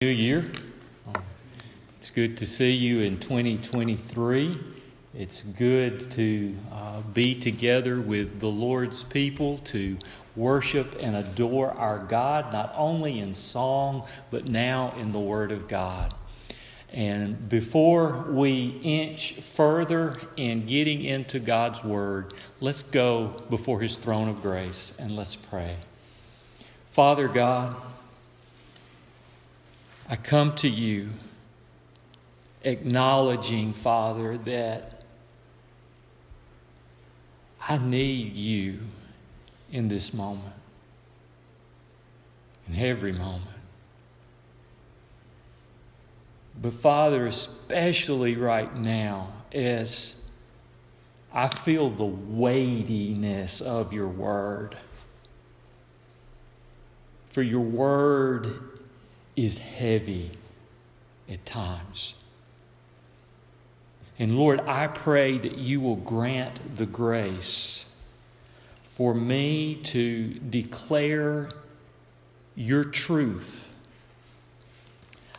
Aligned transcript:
New 0.00 0.06
Year. 0.06 0.44
It's 1.96 2.10
good 2.10 2.36
to 2.36 2.46
see 2.46 2.70
you 2.70 3.00
in 3.00 3.18
2023. 3.18 4.56
It's 5.12 5.42
good 5.42 6.12
to 6.12 6.54
uh, 6.70 7.00
be 7.12 7.34
together 7.34 8.00
with 8.00 8.38
the 8.38 8.46
Lord's 8.46 9.02
people 9.02 9.58
to 9.58 9.98
worship 10.36 10.98
and 11.00 11.16
adore 11.16 11.72
our 11.72 11.98
God, 11.98 12.52
not 12.52 12.72
only 12.76 13.18
in 13.18 13.34
song, 13.34 14.06
but 14.30 14.48
now 14.48 14.94
in 15.00 15.10
the 15.10 15.18
Word 15.18 15.50
of 15.50 15.66
God. 15.66 16.14
And 16.92 17.48
before 17.48 18.24
we 18.30 18.78
inch 18.84 19.32
further 19.32 20.16
in 20.36 20.66
getting 20.66 21.02
into 21.02 21.40
God's 21.40 21.82
Word, 21.82 22.34
let's 22.60 22.84
go 22.84 23.34
before 23.50 23.80
His 23.80 23.96
throne 23.96 24.28
of 24.28 24.42
grace 24.42 24.94
and 25.00 25.16
let's 25.16 25.34
pray. 25.34 25.74
Father 26.92 27.26
God, 27.26 27.74
I 30.08 30.16
come 30.16 30.54
to 30.56 30.68
you 30.68 31.10
acknowledging, 32.62 33.72
Father, 33.72 34.38
that 34.38 35.04
I 37.68 37.76
need 37.76 38.34
you 38.34 38.80
in 39.70 39.88
this 39.88 40.14
moment, 40.14 40.54
in 42.66 42.76
every 42.76 43.12
moment. 43.12 43.44
But, 46.60 46.72
Father, 46.72 47.26
especially 47.26 48.34
right 48.34 48.74
now, 48.76 49.28
as 49.52 50.28
I 51.32 51.48
feel 51.48 51.90
the 51.90 52.04
weightiness 52.04 53.60
of 53.60 53.92
your 53.92 54.08
word. 54.08 54.76
For 57.28 57.42
your 57.42 57.60
word 57.60 58.77
is 59.38 59.56
heavy 59.58 60.30
at 61.30 61.46
times. 61.46 62.14
And 64.18 64.36
Lord, 64.36 64.58
I 64.60 64.88
pray 64.88 65.38
that 65.38 65.56
you 65.56 65.80
will 65.80 65.94
grant 65.94 66.76
the 66.76 66.86
grace 66.86 67.88
for 68.94 69.14
me 69.14 69.76
to 69.84 70.34
declare 70.34 71.48
your 72.56 72.82
truth. 72.82 73.72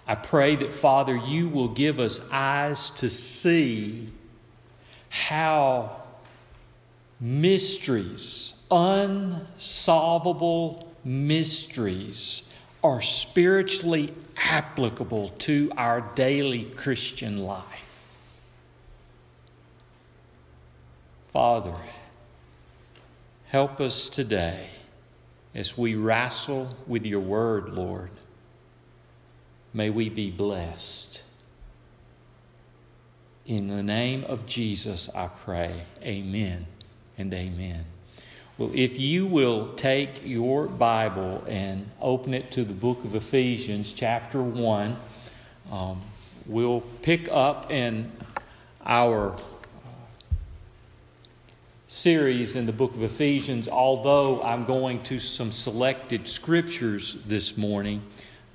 I 0.08 0.16
pray 0.16 0.56
that, 0.56 0.72
Father, 0.72 1.18
you 1.18 1.50
will 1.50 1.68
give 1.68 2.00
us 2.00 2.22
eyes 2.32 2.92
to 2.92 3.10
see 3.10 4.08
how 5.10 6.02
mysteries, 7.20 8.64
unsolvable 8.72 9.36
mysteries, 11.04 12.49
are 12.84 13.02
spiritually 13.02 14.14
applicable 14.38 15.30
to 15.30 15.72
our 15.76 16.02
daily 16.16 16.64
Christian 16.64 17.44
life. 17.44 17.66
Father, 21.32 21.76
help 23.48 23.80
us 23.80 24.10
today 24.10 24.70
as 25.54 25.78
we 25.78 25.96
wrestle 25.96 26.76
with 26.88 27.06
your 27.06 27.20
word, 27.20 27.70
Lord. 27.70 28.12
May 29.74 29.90
we 29.90 30.10
be 30.10 30.32
blessed. 30.32 31.22
In 33.46 33.68
the 33.68 33.84
name 33.84 34.24
of 34.26 34.46
Jesus, 34.46 35.10
I 35.14 35.28
pray. 35.44 35.84
Amen 36.04 36.66
and 37.18 37.34
amen. 37.34 37.86
Well, 38.60 38.72
if 38.74 39.00
you 39.00 39.26
will 39.26 39.72
take 39.76 40.22
your 40.26 40.66
Bible 40.68 41.46
and 41.48 41.90
open 42.02 42.34
it 42.34 42.52
to 42.52 42.66
the 42.66 42.74
book 42.74 43.06
of 43.06 43.16
Ephesians, 43.16 43.94
chapter 43.94 44.44
1, 44.44 44.98
um, 45.72 46.02
we'll 46.46 46.82
pick 46.82 47.30
up 47.32 47.72
in 47.72 48.12
our 48.86 49.34
series 51.88 52.58
in 52.58 52.66
the 52.66 52.74
book 52.74 52.94
of 52.96 53.02
Ephesians, 53.02 53.70
although 53.70 54.44
I'm 54.44 54.66
going 54.66 55.04
to 55.04 55.22
some 55.22 55.54
selected 55.54 56.28
scriptures 56.28 57.14
this 57.24 57.56
morning. 57.56 58.02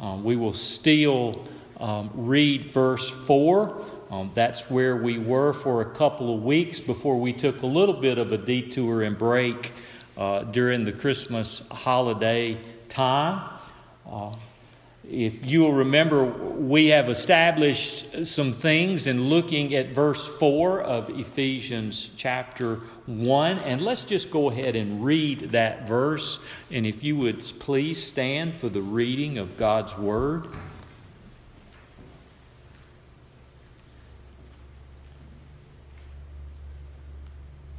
Um, 0.01 0.23
we 0.23 0.37
will 0.37 0.53
still 0.53 1.47
um, 1.81 2.11
read 2.13 2.75
verse 2.75 3.09
4. 3.09 3.83
Um, 4.11 4.31
that's 4.35 4.71
where 4.71 4.97
we 4.97 5.17
were 5.17 5.55
for 5.55 5.81
a 5.81 5.87
couple 5.87 6.35
of 6.35 6.45
weeks 6.45 6.79
before 6.79 7.19
we 7.19 7.33
took 7.33 7.63
a 7.63 7.67
little 7.67 7.95
bit 7.95 8.19
of 8.19 8.33
a 8.33 8.37
detour 8.37 9.01
and 9.01 9.17
break 9.17 9.73
uh, 10.17 10.45
during 10.45 10.85
the 10.85 10.93
Christmas 10.93 11.67
holiday 11.71 12.61
time. 12.89 13.51
Uh, 14.09 14.35
if 15.11 15.51
you 15.51 15.61
will 15.61 15.73
remember, 15.75 16.25
we 16.25 16.87
have 16.89 17.11
established 17.11 18.27
some 18.27 18.53
things 18.53 19.07
in 19.07 19.25
looking 19.25 19.75
at 19.75 19.91
verse 19.91 20.27
4 20.39 20.81
of 20.81 21.11
Ephesians 21.11 22.11
chapter 22.17 22.77
1. 23.05 23.59
And 23.59 23.83
let's 23.83 24.05
just 24.05 24.31
go 24.31 24.49
ahead 24.49 24.77
and 24.77 25.05
read 25.05 25.51
that 25.51 25.87
verse. 25.87 26.39
And 26.71 26.87
if 26.87 27.05
you 27.05 27.17
would 27.19 27.41
please 27.59 28.03
stand 28.03 28.57
for 28.57 28.71
the 28.71 28.81
reading 28.81 29.37
of 29.37 29.59
God's 29.59 29.97
Word. 29.99 30.47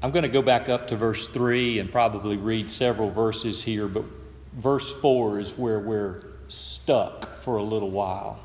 I'm 0.05 0.11
going 0.11 0.21
to 0.21 0.29
go 0.29 0.43
back 0.43 0.69
up 0.69 0.89
to 0.89 0.95
verse 0.95 1.27
3 1.29 1.79
and 1.79 1.91
probably 1.91 2.37
read 2.37 2.69
several 2.69 3.09
verses 3.09 3.63
here, 3.63 3.87
but 3.87 4.03
verse 4.53 4.93
4 5.01 5.39
is 5.39 5.57
where 5.57 5.79
we're 5.79 6.21
stuck 6.47 7.25
for 7.37 7.57
a 7.57 7.63
little 7.63 7.89
while. 7.89 8.37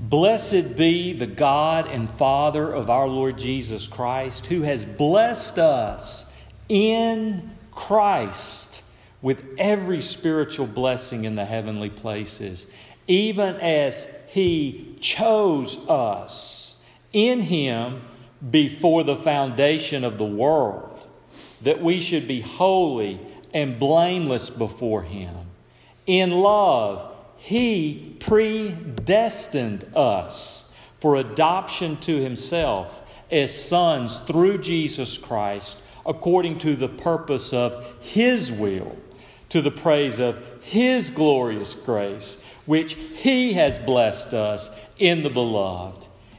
Blessed 0.00 0.76
be 0.76 1.12
the 1.12 1.28
God 1.28 1.86
and 1.86 2.10
Father 2.10 2.72
of 2.72 2.90
our 2.90 3.06
Lord 3.06 3.38
Jesus 3.38 3.86
Christ, 3.86 4.46
who 4.46 4.62
has 4.62 4.84
blessed 4.84 5.60
us 5.60 6.28
in 6.68 7.52
Christ 7.70 8.82
with 9.20 9.44
every 9.56 10.00
spiritual 10.00 10.66
blessing 10.66 11.26
in 11.26 11.36
the 11.36 11.44
heavenly 11.44 11.90
places, 11.90 12.66
even 13.06 13.54
as 13.54 14.12
He 14.26 14.96
chose 15.00 15.78
us 15.88 16.82
in 17.12 17.40
Him 17.40 18.02
before 18.50 19.04
the 19.04 19.16
foundation 19.16 20.04
of 20.04 20.18
the 20.18 20.24
world, 20.24 21.06
that 21.60 21.82
we 21.82 22.00
should 22.00 22.26
be 22.26 22.40
holy 22.40 23.20
and 23.54 23.78
blameless 23.78 24.50
before 24.50 25.02
Him. 25.02 25.34
In 26.06 26.30
love, 26.32 27.14
He 27.36 28.16
predestined 28.18 29.84
us 29.94 30.72
for 31.00 31.16
adoption 31.16 31.96
to 31.98 32.16
Himself 32.16 33.02
as 33.30 33.54
sons 33.54 34.18
through 34.18 34.58
Jesus 34.58 35.16
Christ, 35.18 35.78
according 36.04 36.58
to 36.58 36.74
the 36.74 36.88
purpose 36.88 37.52
of 37.52 37.94
His 38.00 38.50
will, 38.50 38.96
to 39.50 39.62
the 39.62 39.70
praise 39.70 40.18
of 40.18 40.44
His 40.62 41.10
glorious 41.10 41.74
grace, 41.74 42.42
which 42.66 42.94
He 42.94 43.52
has 43.52 43.78
blessed 43.78 44.34
us 44.34 44.70
in 44.98 45.22
the 45.22 45.30
Beloved. 45.30 46.08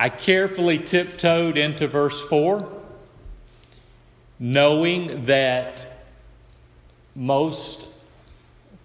I 0.00 0.08
carefully 0.08 0.78
tiptoed 0.78 1.58
into 1.58 1.86
verse 1.86 2.26
4, 2.26 2.66
knowing 4.38 5.26
that 5.26 5.86
most 7.14 7.86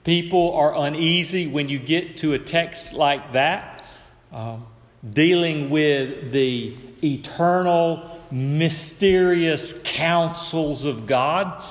people 0.04 0.56
are 0.56 0.76
uneasy 0.76 1.48
when 1.48 1.70
you 1.70 1.80
get 1.80 2.18
to 2.18 2.34
a 2.34 2.38
text 2.38 2.92
like 2.92 3.32
that, 3.32 3.86
um, 4.34 4.66
dealing 5.10 5.70
with 5.70 6.34
the 6.34 6.76
eternal 7.02 8.20
mysterious 8.30 9.82
counsels 9.86 10.84
of 10.84 11.08
God 11.08 11.64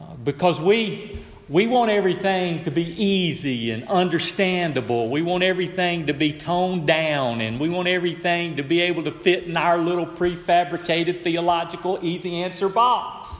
uh, 0.00 0.14
because 0.22 0.60
we, 0.60 1.18
we 1.52 1.66
want 1.66 1.90
everything 1.90 2.64
to 2.64 2.70
be 2.70 2.82
easy 2.82 3.72
and 3.72 3.84
understandable. 3.84 5.10
We 5.10 5.20
want 5.20 5.42
everything 5.42 6.06
to 6.06 6.14
be 6.14 6.32
toned 6.32 6.86
down 6.86 7.42
and 7.42 7.60
we 7.60 7.68
want 7.68 7.88
everything 7.88 8.56
to 8.56 8.62
be 8.62 8.80
able 8.80 9.04
to 9.04 9.12
fit 9.12 9.44
in 9.44 9.54
our 9.58 9.76
little 9.76 10.06
prefabricated 10.06 11.20
theological 11.20 11.98
easy 12.00 12.42
answer 12.42 12.70
box. 12.70 13.36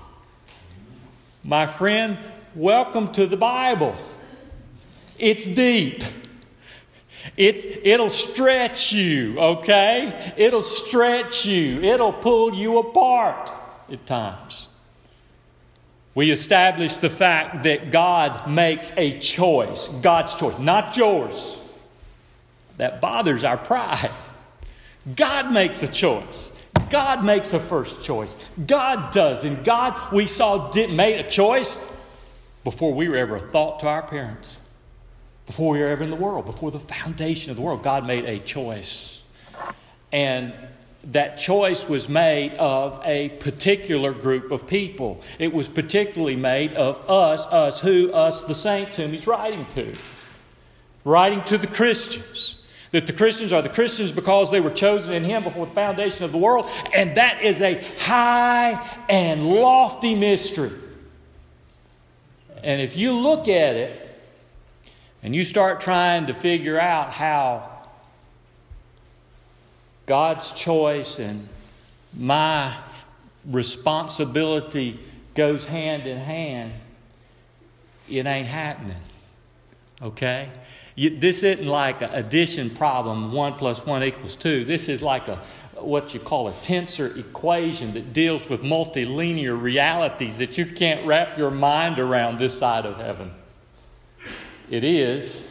My 1.42 1.66
friend, 1.66 2.18
welcome 2.54 3.12
to 3.12 3.26
the 3.26 3.38
Bible. 3.38 3.96
It's 5.18 5.46
deep. 5.46 6.04
It's, 7.38 7.64
it'll 7.82 8.10
stretch 8.10 8.92
you, 8.92 9.40
okay? 9.40 10.34
It'll 10.36 10.60
stretch 10.60 11.46
you. 11.46 11.80
It'll 11.80 12.12
pull 12.12 12.54
you 12.54 12.76
apart 12.76 13.50
at 13.90 14.04
times. 14.04 14.68
We 16.14 16.30
establish 16.30 16.98
the 16.98 17.10
fact 17.10 17.62
that 17.62 17.90
God 17.90 18.50
makes 18.50 18.96
a 18.98 19.18
choice, 19.18 19.88
God's 19.88 20.34
choice, 20.34 20.58
not 20.58 20.96
yours. 20.96 21.58
That 22.76 23.00
bothers 23.00 23.44
our 23.44 23.56
pride. 23.56 24.10
God 25.16 25.52
makes 25.52 25.82
a 25.82 25.88
choice. 25.90 26.52
God 26.90 27.24
makes 27.24 27.52
a 27.54 27.60
first 27.60 28.02
choice. 28.02 28.36
God 28.66 29.12
does. 29.12 29.44
And 29.44 29.64
God, 29.64 30.12
we 30.12 30.26
saw, 30.26 30.70
did, 30.70 30.90
made 30.90 31.18
a 31.18 31.28
choice 31.28 31.78
before 32.64 32.92
we 32.92 33.08
were 33.08 33.16
ever 33.16 33.36
a 33.36 33.40
thought 33.40 33.80
to 33.80 33.88
our 33.88 34.02
parents 34.02 34.62
before 35.46 35.72
we 35.72 35.80
were 35.80 35.88
ever 35.88 36.04
in 36.04 36.10
the 36.10 36.16
world, 36.16 36.46
before 36.46 36.70
the 36.70 36.78
foundation 36.78 37.50
of 37.50 37.56
the 37.56 37.62
world, 37.62 37.82
God 37.82 38.06
made 38.06 38.24
a 38.24 38.38
choice. 38.38 39.20
And 40.12 40.54
that 41.04 41.36
choice 41.36 41.88
was 41.88 42.08
made 42.08 42.54
of 42.54 43.00
a 43.04 43.30
particular 43.30 44.12
group 44.12 44.50
of 44.50 44.66
people. 44.66 45.20
It 45.38 45.52
was 45.52 45.68
particularly 45.68 46.36
made 46.36 46.74
of 46.74 47.10
us, 47.10 47.44
us 47.46 47.80
who, 47.80 48.12
us 48.12 48.42
the 48.42 48.54
saints 48.54 48.96
whom 48.96 49.10
he's 49.10 49.26
writing 49.26 49.66
to. 49.70 49.94
Writing 51.04 51.42
to 51.44 51.58
the 51.58 51.66
Christians. 51.66 52.58
That 52.92 53.06
the 53.06 53.12
Christians 53.12 53.52
are 53.52 53.62
the 53.62 53.68
Christians 53.68 54.12
because 54.12 54.50
they 54.50 54.60
were 54.60 54.70
chosen 54.70 55.12
in 55.14 55.24
him 55.24 55.42
before 55.42 55.66
the 55.66 55.72
foundation 55.72 56.24
of 56.24 56.32
the 56.32 56.38
world. 56.38 56.66
And 56.94 57.16
that 57.16 57.42
is 57.42 57.60
a 57.62 57.82
high 57.98 58.80
and 59.08 59.48
lofty 59.48 60.14
mystery. 60.14 60.70
And 62.62 62.80
if 62.80 62.96
you 62.96 63.12
look 63.12 63.48
at 63.48 63.74
it, 63.74 64.08
and 65.22 65.36
you 65.36 65.44
start 65.44 65.80
trying 65.80 66.26
to 66.26 66.34
figure 66.34 66.78
out 66.78 67.12
how 67.12 67.71
God's 70.06 70.52
choice 70.52 71.18
and 71.18 71.48
my 72.16 72.74
responsibility 73.46 74.98
goes 75.34 75.64
hand 75.64 76.06
in 76.06 76.18
hand, 76.18 76.72
it 78.10 78.26
ain't 78.26 78.46
happening. 78.46 78.96
Okay? 80.02 80.48
You, 80.94 81.18
this 81.18 81.42
isn't 81.42 81.66
like 81.66 82.02
an 82.02 82.10
addition 82.12 82.68
problem, 82.70 83.32
1 83.32 83.54
plus 83.54 83.86
1 83.86 84.02
equals 84.02 84.36
2. 84.36 84.64
This 84.64 84.88
is 84.88 85.02
like 85.02 85.28
a 85.28 85.36
what 85.76 86.14
you 86.14 86.20
call 86.20 86.46
a 86.46 86.52
tensor 86.52 87.16
equation 87.18 87.94
that 87.94 88.12
deals 88.12 88.48
with 88.48 88.62
multilinear 88.62 89.60
realities 89.60 90.38
that 90.38 90.56
you 90.56 90.64
can't 90.64 91.04
wrap 91.04 91.36
your 91.36 91.50
mind 91.50 91.98
around 91.98 92.38
this 92.38 92.56
side 92.56 92.86
of 92.86 92.96
heaven 92.98 93.32
it 94.72 94.84
is 94.84 95.46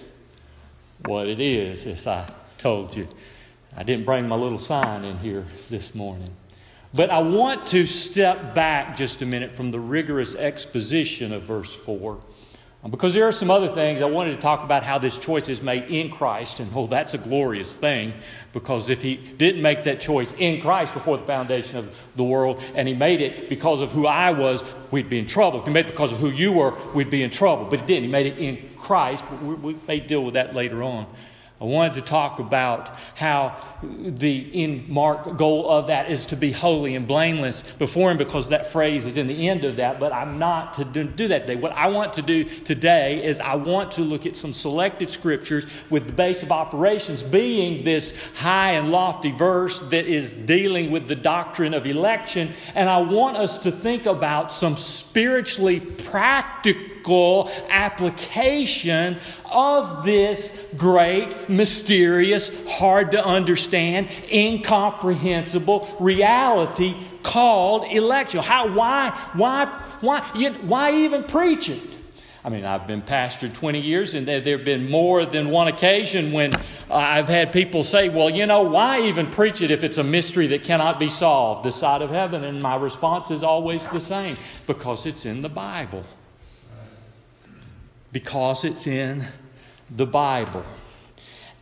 what 1.06 1.28
it 1.28 1.40
is, 1.40 1.86
as 1.86 2.08
I 2.08 2.28
told 2.58 2.96
you. 2.96 3.08
I 3.76 3.84
didn't 3.84 4.06
bring 4.06 4.28
my 4.28 4.36
little 4.36 4.60
sign 4.60 5.04
in 5.04 5.18
here 5.20 5.46
this 5.70 5.96
morning. 5.96 6.30
But 6.94 7.10
I 7.10 7.20
want 7.20 7.68
to 7.68 7.86
step 7.86 8.54
back 8.54 8.98
just 8.98 9.22
a 9.22 9.26
minute 9.26 9.54
from 9.54 9.72
the 9.72 9.80
rigorous 9.80 10.36
exposition 10.36 11.32
of 11.32 11.44
verse 11.44 11.74
4 11.74 12.20
because 12.90 13.14
there 13.14 13.28
are 13.28 13.32
some 13.32 13.52
other 13.52 13.68
things 13.68 14.02
I 14.02 14.06
wanted 14.06 14.32
to 14.32 14.42
talk 14.42 14.64
about 14.64 14.82
how 14.82 14.98
this 14.98 15.20
choice 15.20 15.50
is 15.50 15.62
made 15.62 15.84
in 15.92 16.10
Christ. 16.10 16.60
And 16.60 16.72
oh, 16.74 16.88
that's 16.88 17.14
a 17.14 17.20
glorious 17.20 17.78
thing 17.78 18.12
because 18.54 18.90
if 18.90 19.04
he 19.04 19.18
didn't 19.18 19.62
make 19.62 19.84
that 19.84 20.02
choice 20.02 20.34
in 20.34 20.62
Christ 20.62 20.96
before 20.96 21.18
the 21.18 21.24
foundation 21.24 21.78
of 21.78 22.02
the 22.16 22.24
world 22.24 22.62
and 22.74 22.88
he 22.88 22.96
made 22.96 23.22
it 23.22 23.50
because 23.50 23.82
of 23.82 23.92
who 23.92 24.08
I 24.08 24.32
was, 24.32 24.64
we'd 24.90 25.10
be 25.10 25.20
in 25.20 25.28
trouble. 25.28 25.60
If 25.60 25.66
he 25.66 25.72
made 25.72 25.86
it 25.86 25.92
because 25.92 26.12
of 26.12 26.18
who 26.18 26.30
you 26.32 26.54
were, 26.54 26.76
we'd 26.96 27.12
be 27.12 27.22
in 27.22 27.30
trouble. 27.30 27.66
But 27.66 27.82
he 27.82 27.86
didn't. 27.86 28.06
He 28.06 28.10
made 28.10 28.26
it 28.26 28.40
in 28.40 28.68
Christ. 28.78 29.26
But 29.30 29.44
we, 29.44 29.54
we 29.54 29.76
may 29.88 30.00
deal 30.00 30.24
with 30.24 30.34
that 30.34 30.56
later 30.56 30.82
on. 30.82 31.06
I 31.62 31.66
wanted 31.66 31.94
to 31.94 32.02
talk 32.02 32.40
about 32.40 32.98
how 33.16 33.56
the 33.84 34.40
in 34.40 34.92
mark 34.92 35.38
goal 35.38 35.70
of 35.70 35.88
that 35.88 36.10
is 36.10 36.26
to 36.28 36.36
be 36.36 36.52
holy 36.52 36.96
and 36.96 37.08
blameless 37.08 37.62
before 37.78 38.10
Him 38.10 38.18
because 38.18 38.50
that 38.50 38.66
phrase 38.66 39.06
is 39.06 39.16
in 39.16 39.28
the 39.28 39.48
end 39.48 39.64
of 39.64 39.76
that, 39.76 40.00
but 40.00 40.12
I'm 40.12 40.40
not 40.40 40.74
to 40.74 40.84
do 40.84 41.28
that 41.28 41.46
today. 41.46 41.56
What 41.56 41.74
I 41.74 41.90
want 41.90 42.14
to 42.14 42.24
do 42.24 42.46
today 42.46 43.24
is 43.24 43.40
I 43.40 43.54
want 43.56 43.92
to 43.92 44.02
look 44.02 44.26
at 44.26 44.36
some 44.36 44.54
selected 44.54 45.12
scriptures 45.12 45.68
with 45.92 46.08
the 46.08 46.14
base 46.14 46.42
of 46.42 46.52
operations 46.52 47.22
being 47.22 47.84
this 47.84 48.36
high 48.38 48.72
and 48.72 48.92
lofty 48.92 49.32
verse 49.32 49.78
that 49.92 50.08
is 50.08 50.34
dealing 50.34 50.90
with 50.90 51.08
the 51.08 51.16
doctrine 51.16 51.76
of 51.76 51.86
election. 51.86 52.50
And 52.74 52.90
I 52.90 52.98
want 53.02 53.38
us 53.38 53.60
to 53.60 53.72
think 53.72 54.08
about 54.08 54.52
some 54.52 54.78
spiritually 54.78 55.80
practical 55.80 57.52
application 57.70 59.18
of 59.52 60.06
this 60.06 60.74
great, 60.78 61.50
mysterious, 61.50 62.70
hard 62.70 63.12
to 63.12 63.26
understand, 63.26 64.10
incomprehensible 64.32 65.88
reality 66.00 66.96
called 67.24 67.86
election. 67.92 68.42
How, 68.42 68.74
why, 68.74 69.10
why, 69.34 69.66
why, 70.02 70.22
why 70.62 70.94
even 70.94 71.24
preach 71.24 71.70
it? 71.70 71.98
I 72.44 72.50
mean, 72.50 72.66
I've 72.66 72.88
been 72.88 73.04
pastor 73.04 73.48
20 73.50 73.80
years, 73.80 74.16
and 74.16 74.28
there 74.28 74.42
have 74.42 74.66
been 74.66 74.90
more 74.90 75.28
than 75.28 75.50
one 75.52 75.68
occasion 75.68 76.32
when 76.32 76.52
I've 76.90 77.30
had 77.30 77.54
people 77.54 77.84
say, 77.84 78.10
Well, 78.10 78.32
you 78.32 78.48
know, 78.48 78.64
why 78.64 79.02
even 79.02 79.28
preach 79.28 79.62
it 79.62 79.70
if 79.70 79.84
it's 79.84 80.00
a 80.00 80.04
mystery 80.04 80.48
that 80.48 80.64
cannot 80.64 80.98
be 80.98 81.08
solved, 81.08 81.64
the 81.64 81.72
side 81.72 82.02
of 82.02 82.10
heaven? 82.10 82.44
And 82.44 82.60
my 82.60 82.76
response 82.78 83.30
is 83.30 83.44
always 83.44 83.88
the 83.90 84.00
same 84.00 84.38
because 84.66 85.06
it's 85.06 85.28
in 85.28 85.42
the 85.42 85.50
Bible 85.50 86.04
because 88.12 88.66
it's 88.66 88.88
in 88.88 89.24
the 89.96 90.06
Bible. 90.06 90.64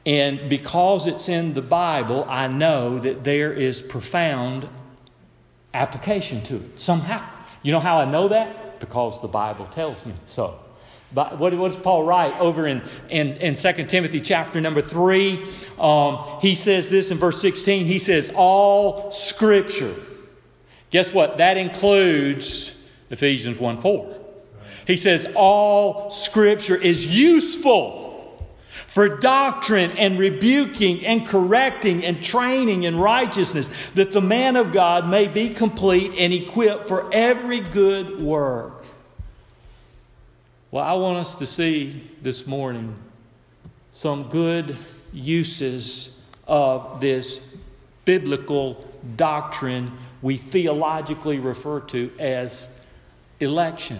And 0.05 0.49
because 0.49 1.07
it's 1.07 1.29
in 1.29 1.53
the 1.53 1.61
Bible, 1.61 2.25
I 2.27 2.47
know 2.47 2.99
that 2.99 3.23
there 3.23 3.51
is 3.51 3.81
profound 3.81 4.67
application 5.73 6.41
to 6.43 6.55
it 6.55 6.79
somehow. 6.79 7.23
You 7.61 7.71
know 7.71 7.79
how 7.79 7.97
I 7.97 8.05
know 8.05 8.29
that? 8.29 8.79
Because 8.79 9.21
the 9.21 9.27
Bible 9.27 9.65
tells 9.67 10.05
me 10.05 10.13
so. 10.27 10.59
But 11.13 11.39
what, 11.39 11.53
what 11.55 11.71
does 11.71 11.81
Paul 11.81 12.03
write 12.03 12.39
over 12.39 12.67
in, 12.67 12.81
in, 13.09 13.29
in 13.37 13.55
2 13.55 13.85
Timothy 13.85 14.21
chapter 14.21 14.61
number 14.61 14.81
3? 14.81 15.45
Um, 15.79 16.19
he 16.39 16.55
says 16.55 16.89
this 16.89 17.11
in 17.11 17.17
verse 17.17 17.41
16. 17.41 17.85
He 17.85 17.99
says, 17.99 18.31
All 18.35 19.11
scripture. 19.11 19.95
Guess 20.91 21.13
what? 21.13 21.37
That 21.37 21.57
includes 21.57 22.89
Ephesians 23.09 23.59
1 23.59 23.77
4. 23.77 24.15
He 24.85 24.97
says, 24.97 25.27
All 25.35 26.11
scripture 26.11 26.75
is 26.75 27.17
useful 27.17 28.08
for 28.69 29.17
doctrine 29.17 29.91
and 29.91 30.17
rebuking 30.17 31.05
and 31.05 31.27
correcting 31.27 32.05
and 32.05 32.23
training 32.23 32.83
in 32.83 32.97
righteousness, 32.97 33.69
that 33.95 34.11
the 34.11 34.21
man 34.21 34.55
of 34.55 34.71
God 34.71 35.09
may 35.09 35.27
be 35.27 35.49
complete 35.49 36.13
and 36.17 36.31
equipped 36.31 36.87
for 36.87 37.09
every 37.11 37.59
good 37.59 38.21
work. 38.21 38.85
Well, 40.71 40.83
I 40.83 40.93
want 40.93 41.17
us 41.17 41.35
to 41.35 41.45
see 41.45 42.09
this 42.21 42.45
morning 42.45 42.95
some 43.91 44.29
good 44.29 44.77
uses 45.11 46.23
of 46.47 47.01
this 47.01 47.39
biblical 48.05 48.85
doctrine 49.15 49.91
we 50.21 50.37
theologically 50.37 51.39
refer 51.39 51.79
to 51.79 52.11
as 52.19 52.69
election. 53.39 53.99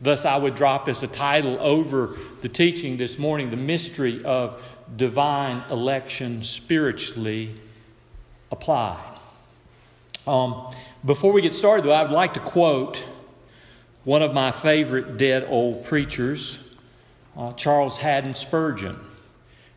Thus, 0.00 0.24
I 0.24 0.36
would 0.36 0.54
drop 0.54 0.88
as 0.88 1.02
a 1.02 1.06
title 1.06 1.58
over 1.60 2.16
the 2.40 2.48
teaching 2.48 2.96
this 2.96 3.18
morning 3.18 3.50
the 3.50 3.56
mystery 3.56 4.24
of 4.24 4.62
divine 4.96 5.62
election 5.70 6.42
spiritually 6.42 7.54
applied. 8.50 9.18
Um, 10.26 10.72
before 11.04 11.32
we 11.32 11.42
get 11.42 11.54
started, 11.54 11.84
though, 11.84 11.92
I 11.92 12.02
would 12.02 12.12
like 12.12 12.34
to 12.34 12.40
quote 12.40 13.04
one 14.04 14.22
of 14.22 14.32
my 14.32 14.50
favorite 14.50 15.18
dead 15.18 15.46
old 15.48 15.84
preachers, 15.84 16.66
uh, 17.36 17.52
Charles 17.52 17.96
Haddon 17.96 18.34
Spurgeon. 18.34 18.98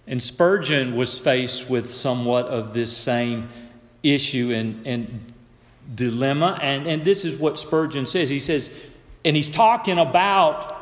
And 0.07 0.21
Spurgeon 0.21 0.95
was 0.95 1.19
faced 1.19 1.69
with 1.69 1.93
somewhat 1.93 2.47
of 2.47 2.73
this 2.73 2.95
same 2.95 3.49
issue 4.03 4.51
and, 4.53 4.85
and 4.85 5.33
dilemma. 5.95 6.59
And, 6.61 6.87
and 6.87 7.05
this 7.05 7.25
is 7.25 7.37
what 7.37 7.59
Spurgeon 7.59 8.05
says. 8.05 8.29
He 8.29 8.39
says, 8.39 8.69
and 9.25 9.35
he's 9.35 9.49
talking 9.49 9.97
about 9.97 10.79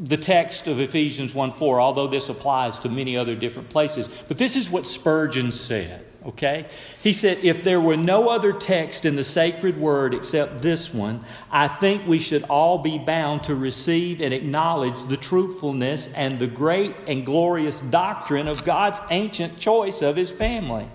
the 0.00 0.16
text 0.16 0.68
of 0.68 0.80
Ephesians 0.80 1.34
1 1.34 1.52
4, 1.52 1.80
although 1.80 2.06
this 2.06 2.28
applies 2.28 2.78
to 2.80 2.88
many 2.88 3.16
other 3.16 3.34
different 3.34 3.68
places. 3.68 4.08
But 4.08 4.38
this 4.38 4.56
is 4.56 4.70
what 4.70 4.86
Spurgeon 4.86 5.50
said, 5.50 6.04
Okay? 6.26 6.66
He 7.02 7.12
said, 7.12 7.38
if 7.42 7.64
there 7.64 7.80
were 7.80 7.96
no 7.96 8.28
other 8.28 8.52
text 8.52 9.04
in 9.04 9.16
the 9.16 9.24
sacred 9.24 9.78
word 9.78 10.14
except 10.14 10.60
this 10.60 10.92
one, 10.92 11.24
I 11.50 11.68
think 11.68 12.06
we 12.06 12.18
should 12.18 12.42
all 12.44 12.78
be 12.78 12.98
bound 12.98 13.44
to 13.44 13.54
receive 13.54 14.20
and 14.20 14.34
acknowledge 14.34 15.08
the 15.08 15.16
truthfulness 15.16 16.12
and 16.14 16.38
the 16.38 16.46
great 16.46 16.94
and 17.06 17.24
glorious 17.24 17.80
doctrine 17.80 18.48
of 18.48 18.64
God's 18.64 19.00
ancient 19.10 19.58
choice 19.58 20.02
of 20.02 20.16
his 20.16 20.30
family. 20.30 20.88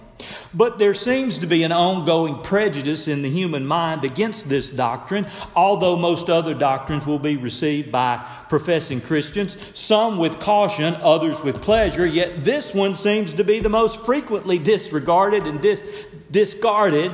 But 0.54 0.80
there 0.80 0.94
seems 0.94 1.40
to 1.40 1.48
be 1.48 1.64
an 1.64 1.72
ongoing 1.72 2.42
prejudice 2.42 3.08
in 3.08 3.22
the 3.22 3.30
human 3.30 3.66
mind 3.66 4.06
against 4.06 4.50
this 4.50 4.70
doctrine, 4.70 5.28
although 5.56 5.96
most 5.96 6.30
other 6.30 6.54
doctrines 6.54 7.06
will 7.06 7.20
be 7.20 7.38
received 7.38 7.92
by 7.92 8.26
professing 8.50 9.02
Christians, 9.02 9.58
some 9.74 10.18
with 10.18 10.40
caution, 10.40 10.96
others 10.96 11.42
with 11.42 11.62
pleasure, 11.62 12.06
yet 12.06 12.44
this 12.44 12.74
one 12.74 12.96
seems 12.96 13.34
to 13.36 13.44
be 13.44 13.60
the 13.60 13.70
most 13.70 14.02
frequently 14.02 14.60
disregarded 14.60 15.48
and 15.48 15.62
dis- 15.62 15.84
discarded 16.32 17.12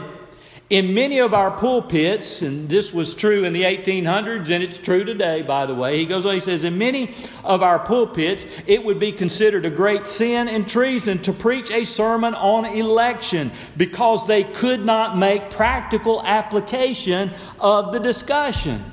in 0.70 0.94
many 0.94 1.18
of 1.18 1.34
our 1.34 1.50
pulpits, 1.50 2.44
and 2.44 2.70
this 2.70 2.94
was 2.94 3.16
true 3.16 3.44
in 3.44 3.54
the 3.54 3.64
1800s, 3.64 4.52
and 4.52 4.64
it's 4.64 4.78
true 4.78 5.04
today, 5.04 5.42
by 5.42 5.66
the 5.66 5.74
way, 5.74 5.98
he 5.98 6.06
goes 6.06 6.28
on, 6.28 6.36
he 6.36 6.40
says, 6.40 6.64
in 6.64 6.78
many 6.78 7.16
of 7.44 7.64
our 7.64 7.80
pulpits, 7.80 8.46
it 8.68 8.84
would 8.84 9.00
be 9.00 9.12
considered 9.12 9.66
a 9.66 9.72
great 9.72 10.06
sin 10.06 10.48
and 10.48 10.68
treason 10.68 11.18
to 11.20 11.34
preach 11.34 11.72
a 11.72 11.84
sermon 11.86 12.36
on 12.36 12.66
election 12.66 13.50
because 13.78 14.28
they 14.28 14.44
could 14.44 14.86
not 14.86 15.18
make 15.18 15.50
practical 15.50 16.24
application 16.24 17.32
of 17.60 17.92
the 17.92 18.00
discussion. 18.00 18.84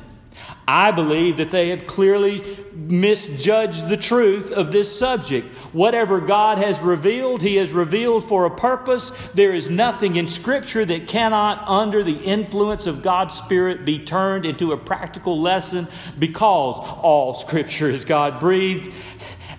I 0.68 0.90
believe 0.90 1.36
that 1.36 1.52
they 1.52 1.68
have 1.68 1.86
clearly 1.86 2.42
misjudged 2.74 3.88
the 3.88 3.96
truth 3.96 4.50
of 4.50 4.72
this 4.72 4.96
subject. 4.96 5.46
Whatever 5.72 6.20
God 6.20 6.58
has 6.58 6.80
revealed, 6.80 7.40
He 7.40 7.56
has 7.56 7.70
revealed 7.70 8.24
for 8.24 8.46
a 8.46 8.56
purpose. 8.56 9.10
There 9.34 9.52
is 9.52 9.70
nothing 9.70 10.16
in 10.16 10.28
Scripture 10.28 10.84
that 10.84 11.06
cannot, 11.06 11.68
under 11.68 12.02
the 12.02 12.16
influence 12.16 12.86
of 12.86 13.02
God's 13.02 13.36
Spirit, 13.36 13.84
be 13.84 14.00
turned 14.00 14.44
into 14.44 14.72
a 14.72 14.76
practical 14.76 15.40
lesson 15.40 15.86
because 16.18 16.80
all 16.80 17.34
Scripture 17.34 17.88
is 17.88 18.04
God 18.04 18.40
breathed 18.40 18.92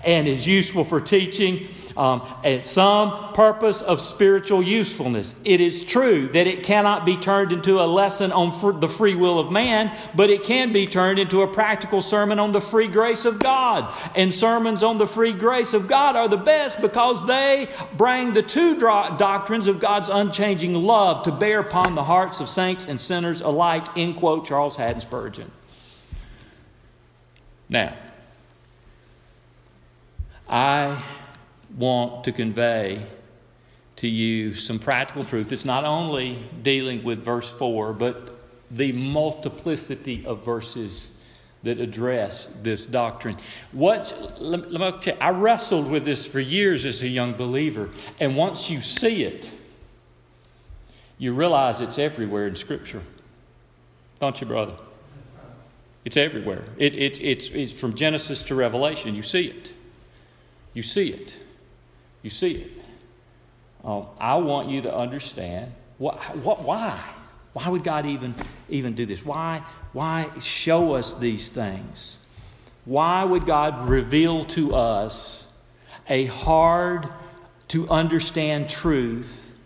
and 0.04 0.28
is 0.28 0.46
useful 0.46 0.84
for 0.84 1.00
teaching 1.00 1.68
um, 1.98 2.22
some 2.62 3.34
purpose 3.34 3.82
of 3.82 4.00
spiritual 4.00 4.62
usefulness. 4.62 5.34
It 5.44 5.60
is 5.60 5.84
true 5.84 6.28
that 6.30 6.46
it 6.46 6.64
cannot 6.64 7.06
be 7.06 7.18
turned 7.18 7.52
into 7.52 7.80
a 7.80 7.88
lesson 7.88 8.32
on 8.32 8.52
fr- 8.52 8.80
the 8.80 8.88
free 8.88 9.16
will 9.16 9.40
of 9.40 9.52
man, 9.52 9.98
but 10.14 10.30
it 10.30 10.44
can 10.44 10.72
be 10.72 10.86
turned 10.86 11.18
into 11.18 11.42
a 11.42 11.48
practical 11.48 12.04
sermon 12.04 12.38
on 12.38 12.52
the 12.52 12.62
free 12.62 12.88
grace 12.88 13.26
of 13.26 13.40
God. 13.40 13.92
And 14.16 14.32
sermons 14.34 14.84
on 14.84 15.00
the 15.00 15.08
free 15.08 15.34
grace 15.34 15.74
of 15.74 15.88
God 15.88 16.16
are 16.16 16.28
the 16.28 16.38
best 16.38 16.82
because 16.82 17.26
they 17.26 17.68
bring 17.98 18.34
the 18.34 18.44
two 18.44 18.78
dro- 18.78 19.16
doctrines 19.18 19.68
of 19.68 19.80
God's 19.80 20.10
unchanging 20.10 20.76
love 20.76 21.24
to 21.24 21.32
bear 21.32 21.60
upon 21.60 21.96
the 21.96 22.04
hearts 22.04 22.40
of 22.40 22.48
saints 22.48 22.88
and 22.88 23.02
sinners 23.02 23.42
alike. 23.42 23.84
End 23.98 24.16
quote, 24.18 24.46
Charles 24.46 24.76
Haddon 24.76 25.02
Spurgeon. 25.02 25.52
Now, 27.70 27.96
I 30.48 31.04
want 31.76 32.24
to 32.26 32.32
convey 32.32 33.06
to 33.98 34.08
you 34.08 34.54
some 34.54 34.80
practical 34.80 35.24
truth. 35.24 35.52
It's 35.52 35.66
not 35.66 35.84
only 35.84 36.38
dealing 36.62 37.04
with 37.04 37.24
verse 37.24 37.52
4, 37.52 37.94
but 37.94 38.38
the 38.70 38.92
multiplicity 38.92 40.26
of 40.26 40.46
verses 40.46 41.24
that 41.64 41.80
address 41.80 42.48
this 42.62 42.86
doctrine. 42.86 43.36
What 43.72 44.16
let, 44.40 44.72
let 44.72 44.80
me 44.80 45.00
tell 45.02 45.16
you, 45.16 45.22
I 45.22 45.32
wrestled 45.32 45.90
with 45.90 46.06
this 46.06 46.28
for 46.28 46.40
years 46.40 46.86
as 46.86 47.02
a 47.02 47.08
young 47.08 47.34
believer, 47.34 47.90
and 48.20 48.38
once 48.38 48.70
you 48.70 48.82
see 48.82 49.24
it, 49.24 49.52
you 51.18 51.34
realize 51.34 51.82
it's 51.82 51.98
everywhere 51.98 52.48
in 52.48 52.56
Scripture. 52.56 53.02
Don't 54.20 54.40
you, 54.40 54.48
brother? 54.48 54.76
It's 56.06 56.16
everywhere. 56.16 56.64
It, 56.78 56.94
it, 56.94 57.20
it's, 57.22 57.50
it's 57.50 57.74
from 57.74 57.96
Genesis 57.96 58.44
to 58.44 58.56
Revelation. 58.56 59.16
You 59.16 59.24
see 59.24 59.48
it. 59.48 59.74
You 60.74 60.84
see 60.84 61.10
it. 61.10 61.44
You 62.28 62.32
see 62.32 62.56
it. 62.56 62.72
Um, 63.86 64.06
I 64.20 64.36
want 64.36 64.68
you 64.68 64.82
to 64.82 64.94
understand 64.94 65.72
what, 65.98 66.18
what, 66.44 66.62
why. 66.62 67.02
Why 67.54 67.70
would 67.70 67.86
God 67.86 68.06
even, 68.06 68.36
even 68.68 68.96
do 68.96 69.06
this? 69.06 69.24
Why, 69.24 69.64
why 69.94 70.30
show 70.42 70.96
us 70.96 71.14
these 71.14 71.50
things? 71.52 72.18
Why 72.84 73.24
would 73.24 73.46
God 73.46 73.88
reveal 73.88 74.44
to 74.44 74.76
us 74.76 75.50
a 76.10 76.26
hard 76.26 77.08
to 77.70 77.88
understand 77.88 78.70
truth? 78.70 79.58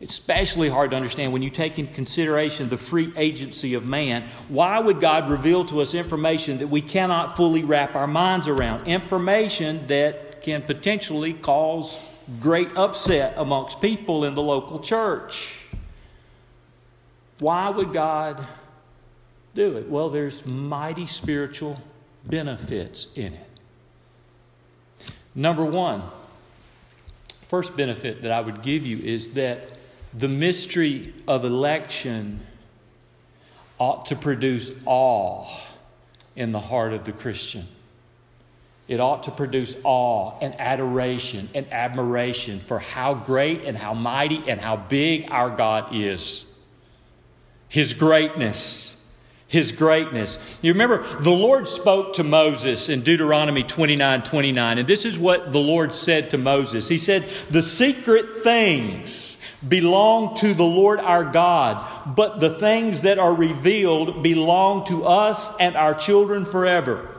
Especially 0.00 0.68
hard 0.68 0.92
to 0.92 0.96
understand 0.96 1.32
when 1.32 1.42
you 1.42 1.50
take 1.50 1.80
in 1.80 1.88
consideration 1.88 2.68
the 2.68 2.78
free 2.78 3.12
agency 3.16 3.74
of 3.74 3.84
man. 3.84 4.28
Why 4.46 4.78
would 4.78 5.00
God 5.00 5.28
reveal 5.28 5.64
to 5.64 5.80
us 5.80 5.92
information 5.92 6.58
that 6.58 6.68
we 6.68 6.82
cannot 6.82 7.36
fully 7.36 7.64
wrap 7.64 7.96
our 7.96 8.06
minds 8.06 8.46
around? 8.46 8.86
Information 8.86 9.88
that 9.88 10.33
can 10.44 10.60
potentially 10.60 11.32
cause 11.32 11.98
great 12.38 12.76
upset 12.76 13.32
amongst 13.38 13.80
people 13.80 14.26
in 14.26 14.34
the 14.34 14.42
local 14.42 14.78
church. 14.78 15.64
Why 17.38 17.70
would 17.70 17.94
God 17.94 18.46
do 19.54 19.78
it? 19.78 19.88
Well, 19.88 20.10
there's 20.10 20.44
mighty 20.44 21.06
spiritual 21.06 21.80
benefits 22.26 23.08
in 23.16 23.32
it. 23.32 23.46
Number 25.34 25.64
one, 25.64 26.02
first 27.48 27.74
benefit 27.74 28.20
that 28.20 28.30
I 28.30 28.42
would 28.42 28.60
give 28.60 28.84
you 28.84 28.98
is 28.98 29.30
that 29.30 29.78
the 30.12 30.28
mystery 30.28 31.14
of 31.26 31.46
election 31.46 32.38
ought 33.78 34.06
to 34.06 34.16
produce 34.16 34.78
awe 34.84 35.48
in 36.36 36.52
the 36.52 36.60
heart 36.60 36.92
of 36.92 37.04
the 37.04 37.12
Christian. 37.12 37.64
It 38.86 39.00
ought 39.00 39.24
to 39.24 39.30
produce 39.30 39.76
awe 39.82 40.32
and 40.40 40.54
adoration 40.60 41.48
and 41.54 41.72
admiration 41.72 42.58
for 42.58 42.78
how 42.78 43.14
great 43.14 43.62
and 43.62 43.76
how 43.76 43.94
mighty 43.94 44.42
and 44.46 44.60
how 44.60 44.76
big 44.76 45.30
our 45.30 45.50
God 45.50 45.94
is. 45.94 46.44
His 47.68 47.94
greatness. 47.94 48.90
His 49.48 49.72
greatness. 49.72 50.58
You 50.62 50.72
remember, 50.72 51.02
the 51.20 51.30
Lord 51.30 51.68
spoke 51.68 52.14
to 52.14 52.24
Moses 52.24 52.88
in 52.88 53.02
Deuteronomy 53.02 53.62
29 53.62 54.22
29, 54.22 54.78
and 54.78 54.88
this 54.88 55.04
is 55.04 55.18
what 55.18 55.52
the 55.52 55.60
Lord 55.60 55.94
said 55.94 56.32
to 56.32 56.38
Moses. 56.38 56.88
He 56.88 56.98
said, 56.98 57.24
The 57.50 57.62
secret 57.62 58.38
things 58.38 59.40
belong 59.66 60.34
to 60.36 60.52
the 60.52 60.64
Lord 60.64 61.00
our 61.00 61.24
God, 61.24 61.86
but 62.14 62.40
the 62.40 62.50
things 62.50 63.02
that 63.02 63.18
are 63.18 63.32
revealed 63.32 64.22
belong 64.22 64.86
to 64.86 65.06
us 65.06 65.56
and 65.58 65.74
our 65.76 65.94
children 65.94 66.44
forever. 66.44 67.13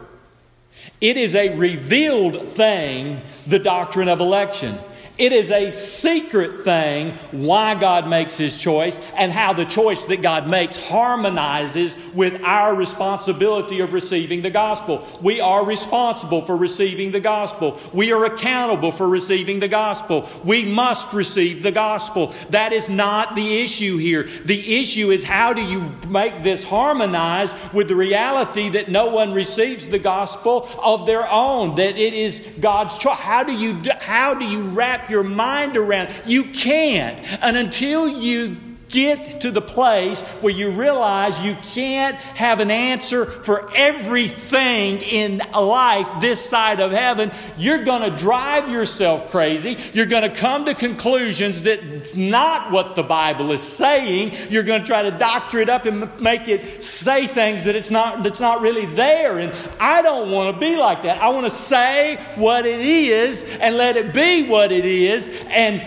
It 1.05 1.17
is 1.17 1.35
a 1.35 1.55
revealed 1.55 2.47
thing, 2.49 3.21
the 3.45 3.59
doctrine 3.59 4.07
of 4.07 4.21
election. 4.21 4.75
It 5.17 5.31
is 5.31 5.49
a 5.49 5.71
secret 5.71 6.65
thing 6.65 7.13
why 7.31 7.79
God 7.79 8.09
makes 8.09 8.37
His 8.37 8.57
choice 8.57 8.99
and 9.15 9.31
how 9.31 9.53
the 9.53 9.63
choice 9.63 10.05
that 10.05 10.21
God 10.21 10.49
makes 10.49 10.89
harmonizes 10.89 11.95
with 12.13 12.43
our 12.43 12.75
responsibility 12.75 13.79
of 13.79 13.93
receiving 13.93 14.41
the 14.41 14.49
gospel. 14.49 15.07
We 15.21 15.39
are 15.39 15.65
responsible 15.65 16.41
for 16.41 16.57
receiving 16.57 17.11
the 17.11 17.21
gospel. 17.21 17.79
We 17.93 18.11
are 18.11 18.25
accountable 18.25 18.91
for 18.91 19.07
receiving 19.07 19.61
the 19.61 19.69
gospel. 19.69 20.29
We 20.43 20.65
must 20.65 21.13
receive 21.13 21.63
the 21.63 21.71
gospel. 21.71 22.33
That 22.49 22.73
is 22.73 22.89
not 22.89 23.35
the 23.35 23.61
issue 23.61 23.95
here. 23.95 24.23
The 24.23 24.81
issue 24.81 25.11
is 25.11 25.23
how 25.23 25.53
do 25.53 25.63
you 25.63 25.93
make 26.09 26.43
this 26.43 26.63
harmonize 26.63 27.53
with 27.71 27.87
the 27.87 27.95
reality 27.95 28.67
that 28.69 28.89
no 28.89 29.07
one 29.07 29.33
receives 29.33 29.87
the 29.87 29.99
gospel 29.99 30.67
of 30.83 31.05
their 31.05 31.29
own, 31.29 31.75
that 31.75 31.97
it 31.97 32.13
is 32.13 32.45
God's 32.59 32.97
choice. 32.97 33.17
How 33.17 33.43
do 33.43 33.53
you, 33.53 33.81
how 34.01 34.33
do 34.33 34.43
you 34.43 34.61
wrap 34.61 35.04
your 35.09 35.23
mind 35.23 35.77
around. 35.77 36.09
You 36.25 36.45
can't. 36.45 37.19
And 37.43 37.57
until 37.57 38.07
you 38.07 38.57
get 38.89 39.41
to 39.41 39.51
the 39.51 39.61
place 39.61 40.21
where 40.41 40.53
you 40.53 40.71
realize 40.71 41.39
you 41.41 41.55
can't 41.73 42.15
have 42.15 42.59
an 42.59 42.71
answer 42.71 43.25
for 43.25 43.71
everything 43.75 44.97
in 45.01 45.41
life 45.53 46.19
this 46.19 46.43
side 46.43 46.79
of 46.79 46.91
heaven, 46.91 47.31
you're 47.57 47.83
going 47.83 48.09
to 48.09 48.17
drive 48.17 48.69
yourself 48.69 49.31
crazy. 49.31 49.77
You're 49.93 50.05
going 50.05 50.29
to 50.29 50.35
come 50.35 50.65
to 50.65 50.73
conclusions 50.73 51.63
that 51.63 51.83
it's 51.83 52.15
not 52.15 52.71
what 52.71 52.95
the 52.95 53.03
Bible 53.03 53.51
is 53.51 53.61
saying. 53.61 54.33
You're 54.49 54.63
going 54.63 54.81
to 54.81 54.87
try 54.87 55.03
to 55.03 55.17
doctor 55.17 55.59
it 55.59 55.69
up 55.69 55.85
and 55.85 56.21
make 56.21 56.47
it 56.47 56.83
say 56.83 57.27
things 57.27 57.65
that 57.65 57.75
it's 57.75 57.91
not 57.91 58.23
that's 58.23 58.39
not 58.39 58.61
really 58.61 58.85
there. 58.85 59.39
And 59.39 59.53
I 59.79 60.01
don't 60.01 60.31
want 60.31 60.55
to 60.55 60.59
be 60.59 60.77
like 60.77 61.03
that. 61.03 61.21
I 61.21 61.29
want 61.29 61.45
to 61.45 61.49
say 61.49 62.17
what 62.35 62.65
it 62.65 62.79
is 62.79 63.43
and 63.59 63.77
let 63.77 63.97
it 63.97 64.13
be 64.13 64.47
what 64.47 64.71
it 64.71 64.85
is 64.85 65.43
and 65.47 65.81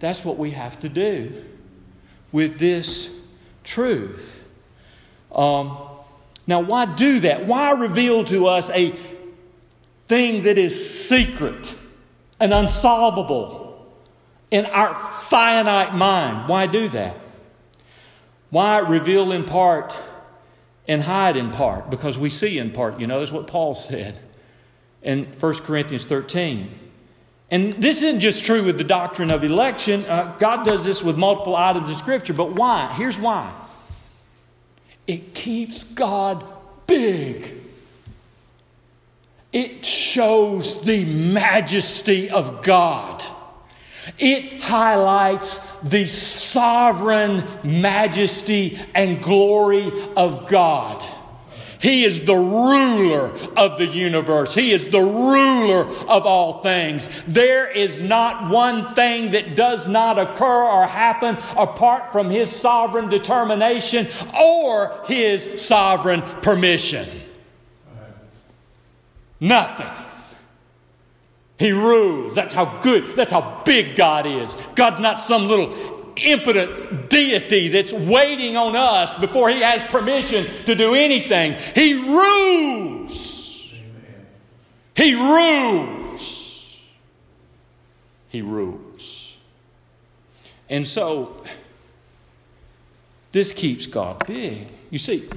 that's 0.00 0.24
what 0.24 0.36
we 0.36 0.50
have 0.50 0.78
to 0.80 0.88
do 0.88 1.42
with 2.34 2.58
this 2.58 3.16
truth. 3.62 4.44
Um, 5.30 5.78
now, 6.48 6.60
why 6.60 6.84
do 6.84 7.20
that? 7.20 7.46
Why 7.46 7.70
reveal 7.78 8.24
to 8.24 8.48
us 8.48 8.70
a 8.70 8.92
thing 10.08 10.42
that 10.42 10.58
is 10.58 11.08
secret 11.08 11.72
and 12.40 12.52
unsolvable 12.52 13.86
in 14.50 14.66
our 14.66 14.92
finite 14.94 15.94
mind. 15.94 16.48
Why 16.48 16.66
do 16.66 16.88
that? 16.88 17.14
Why 18.50 18.78
reveal 18.78 19.30
in 19.30 19.44
part 19.44 19.96
and 20.88 21.00
hide 21.00 21.36
in 21.36 21.52
part? 21.52 21.88
Because 21.88 22.18
we 22.18 22.30
see 22.30 22.58
in 22.58 22.72
part. 22.72 22.98
You 22.98 23.06
know, 23.06 23.20
that's 23.20 23.32
what 23.32 23.46
Paul 23.46 23.76
said 23.76 24.18
in 25.02 25.24
1 25.24 25.54
Corinthians 25.58 26.04
13. 26.04 26.80
And 27.50 27.72
this 27.74 28.02
isn't 28.02 28.20
just 28.20 28.44
true 28.44 28.64
with 28.64 28.78
the 28.78 28.84
doctrine 28.84 29.30
of 29.30 29.44
election. 29.44 30.04
Uh, 30.06 30.34
God 30.38 30.64
does 30.64 30.84
this 30.84 31.02
with 31.02 31.16
multiple 31.16 31.54
items 31.54 31.90
in 31.90 31.96
Scripture. 31.96 32.32
But 32.32 32.52
why? 32.52 32.92
Here's 32.96 33.18
why 33.18 33.52
it 35.06 35.34
keeps 35.34 35.84
God 35.84 36.44
big. 36.86 37.60
It 39.52 39.86
shows 39.86 40.82
the 40.82 41.04
majesty 41.04 42.30
of 42.30 42.62
God. 42.62 43.24
It 44.18 44.62
highlights 44.62 45.58
the 45.82 46.06
sovereign 46.06 47.44
majesty 47.62 48.78
and 48.94 49.22
glory 49.22 49.92
of 50.16 50.48
God. 50.48 51.06
He 51.84 52.02
is 52.02 52.22
the 52.22 52.34
ruler 52.34 53.30
of 53.58 53.76
the 53.76 53.84
universe. 53.84 54.54
He 54.54 54.72
is 54.72 54.88
the 54.88 55.02
ruler 55.02 55.84
of 56.08 56.24
all 56.24 56.62
things. 56.62 57.10
There 57.26 57.70
is 57.70 58.00
not 58.00 58.48
one 58.50 58.86
thing 58.94 59.32
that 59.32 59.54
does 59.54 59.86
not 59.86 60.18
occur 60.18 60.64
or 60.64 60.86
happen 60.86 61.36
apart 61.58 62.10
from 62.10 62.30
His 62.30 62.50
sovereign 62.50 63.10
determination 63.10 64.08
or 64.34 64.98
His 65.04 65.62
sovereign 65.62 66.22
permission. 66.40 67.06
Nothing. 69.38 70.04
He 71.58 71.70
rules. 71.72 72.34
That's 72.34 72.54
how 72.54 72.80
good, 72.80 73.14
that's 73.14 73.32
how 73.32 73.62
big 73.66 73.94
God 73.94 74.24
is. 74.24 74.56
God's 74.74 75.00
not 75.00 75.20
some 75.20 75.48
little 75.48 75.93
impotent 76.16 77.10
deity 77.10 77.68
that's 77.68 77.92
waiting 77.92 78.56
on 78.56 78.76
us 78.76 79.14
before 79.14 79.50
he 79.50 79.60
has 79.60 79.82
permission 79.84 80.46
to 80.64 80.74
do 80.74 80.94
anything. 80.94 81.54
He 81.74 81.94
rules. 81.94 83.72
He 84.96 85.14
rules. 85.14 86.80
He 88.28 88.42
rules. 88.42 89.36
And 90.70 90.86
so, 90.86 91.44
this 93.32 93.52
keeps 93.52 93.86
God 93.86 94.24
big. 94.26 94.68
You 94.90 94.98
see, 94.98 95.28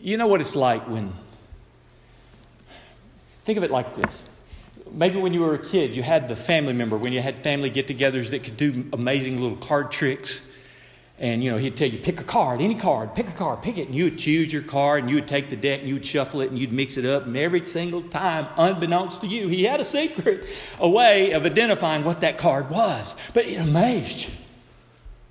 you 0.00 0.16
know 0.16 0.26
what 0.26 0.40
it's 0.40 0.56
like 0.56 0.88
when, 0.88 1.12
think 3.44 3.58
of 3.58 3.64
it 3.64 3.70
like 3.70 3.94
this 3.94 4.24
maybe 4.94 5.18
when 5.18 5.32
you 5.32 5.40
were 5.40 5.54
a 5.54 5.58
kid, 5.58 5.96
you 5.96 6.02
had 6.02 6.28
the 6.28 6.36
family 6.36 6.72
member, 6.72 6.96
when 6.96 7.12
you 7.12 7.20
had 7.20 7.38
family 7.38 7.70
get 7.70 7.88
togethers 7.88 8.30
that 8.30 8.44
could 8.44 8.56
do 8.56 8.88
amazing 8.92 9.40
little 9.40 9.56
card 9.56 9.90
tricks. 9.90 10.46
And, 11.18 11.44
you 11.44 11.52
know, 11.52 11.56
he'd 11.56 11.76
tell 11.76 11.88
you, 11.88 11.98
pick 11.98 12.20
a 12.20 12.24
card, 12.24 12.60
any 12.60 12.74
card, 12.74 13.14
pick 13.14 13.28
a 13.28 13.32
card, 13.32 13.62
pick 13.62 13.78
it. 13.78 13.86
And 13.86 13.94
you 13.94 14.04
would 14.04 14.18
choose 14.18 14.52
your 14.52 14.62
card 14.62 15.02
and 15.02 15.10
you 15.10 15.16
would 15.16 15.28
take 15.28 15.50
the 15.50 15.56
deck 15.56 15.80
and 15.80 15.88
you 15.88 15.94
would 15.94 16.04
shuffle 16.04 16.40
it 16.40 16.50
and 16.50 16.58
you'd 16.58 16.72
mix 16.72 16.96
it 16.96 17.04
up. 17.04 17.26
And 17.26 17.36
every 17.36 17.64
single 17.64 18.02
time, 18.02 18.46
unbeknownst 18.56 19.20
to 19.20 19.28
you, 19.28 19.46
he 19.46 19.64
had 19.64 19.78
a 19.78 19.84
secret, 19.84 20.46
a 20.80 20.88
way 20.88 21.32
of 21.32 21.46
identifying 21.46 22.02
what 22.02 22.22
that 22.22 22.38
card 22.38 22.70
was. 22.70 23.14
But 23.34 23.46
it 23.46 23.60
amazed 23.60 24.28
you. 24.28 24.34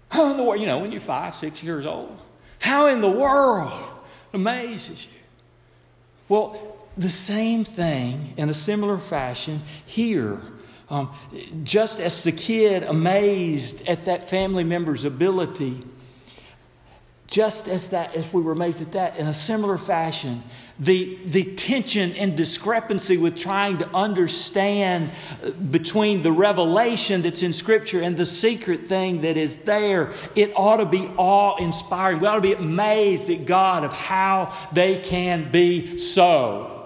How 0.10 0.32
in 0.32 0.38
the 0.38 0.44
world, 0.44 0.62
you 0.62 0.68
know, 0.68 0.80
when 0.80 0.92
you're 0.92 1.02
five, 1.02 1.36
six 1.36 1.62
years 1.64 1.86
old, 1.86 2.18
how 2.60 2.88
in 2.88 3.02
the 3.02 3.12
world 3.12 4.00
amazes 4.34 5.06
you? 5.06 5.12
Well, 6.30 6.71
the 6.98 7.10
same 7.10 7.64
thing 7.64 8.34
in 8.38 8.50
a 8.50 8.54
similar 8.54 8.98
fashion 8.98 9.60
here. 9.86 10.40
Um, 10.90 11.14
just 11.64 12.02
as 12.02 12.24
the 12.24 12.34
kid 12.34 12.84
amazed 12.84 13.88
at 13.88 14.06
that 14.06 14.28
family 14.28 14.66
member's 14.66 15.06
ability, 15.06 15.78
just 17.32 17.70
as 17.70 17.90
that 17.92 18.14
as 18.14 18.32
we 18.34 18.42
were 18.42 18.52
amazed 18.52 18.82
at 18.82 18.92
that 18.92 19.18
in 19.18 19.26
a 19.26 19.34
similar 19.34 19.78
fashion 19.78 20.44
the, 20.78 21.18
the 21.26 21.44
tension 21.44 22.12
and 22.16 22.36
discrepancy 22.36 23.16
with 23.16 23.38
trying 23.38 23.78
to 23.78 23.96
understand 23.96 25.12
uh, 25.44 25.52
between 25.52 26.24
the 26.24 26.32
revelation 26.32 27.22
that's 27.22 27.42
in 27.42 27.54
scripture 27.54 28.02
and 28.02 28.18
the 28.18 28.26
secret 28.26 28.88
thing 28.88 29.22
that 29.22 29.38
is 29.38 29.60
there 29.60 30.12
it 30.36 30.52
ought 30.58 30.78
to 30.78 30.86
be 30.86 31.08
awe-inspiring 31.18 32.20
we 32.20 32.28
ought 32.28 32.36
to 32.36 32.42
be 32.42 32.54
amazed 32.54 33.30
at 33.30 33.46
god 33.46 33.86
of 33.86 33.94
how 33.94 34.54
they 34.74 35.00
can 35.00 35.50
be 35.52 35.98
so 35.98 36.81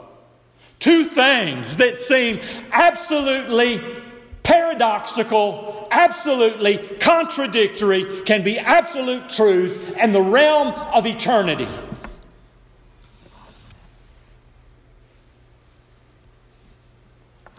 Two 0.85 1.03
things 1.03 1.77
that 1.77 1.95
seem 1.95 2.39
absolutely 2.71 3.81
paradoxical, 4.43 5.87
absolutely 5.89 6.77
contradictory, 6.77 8.21
can 8.21 8.43
be 8.43 8.59
absolute 8.59 9.27
truths 9.27 9.79
in 9.93 10.11
the 10.11 10.21
realm 10.21 10.75
of 10.93 11.07
eternity. 11.07 11.67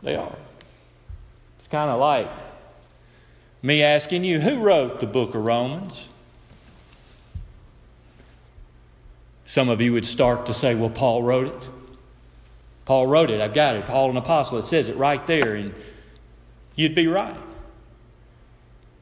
They 0.05 0.15
are. 0.15 0.37
It's 1.59 1.67
kind 1.67 1.91
of 1.91 1.99
like 1.99 2.31
me 3.61 3.83
asking 3.83 4.23
you, 4.23 4.39
who 4.39 4.61
wrote 4.61 5.01
the 5.01 5.09
book 5.09 5.35
of 5.35 5.45
Romans? 5.45 6.11
Some 9.47 9.69
of 9.69 9.81
you 9.81 9.93
would 9.95 10.07
start 10.07 10.47
to 10.47 10.55
say, 10.55 10.77
well, 10.77 10.91
Paul 10.91 11.25
wrote 11.25 11.49
it. 11.49 11.69
Paul 12.87 13.09
wrote 13.09 13.31
it. 13.31 13.41
I've 13.41 13.53
got 13.53 13.75
it. 13.77 13.85
Paul, 13.85 14.11
an 14.11 14.17
apostle. 14.17 14.59
It 14.59 14.67
says 14.67 14.89
it 14.89 14.97
right 14.97 15.25
there. 15.27 15.55
And 15.55 15.75
you'd 16.77 16.95
be 16.95 17.09
right. 17.09 17.37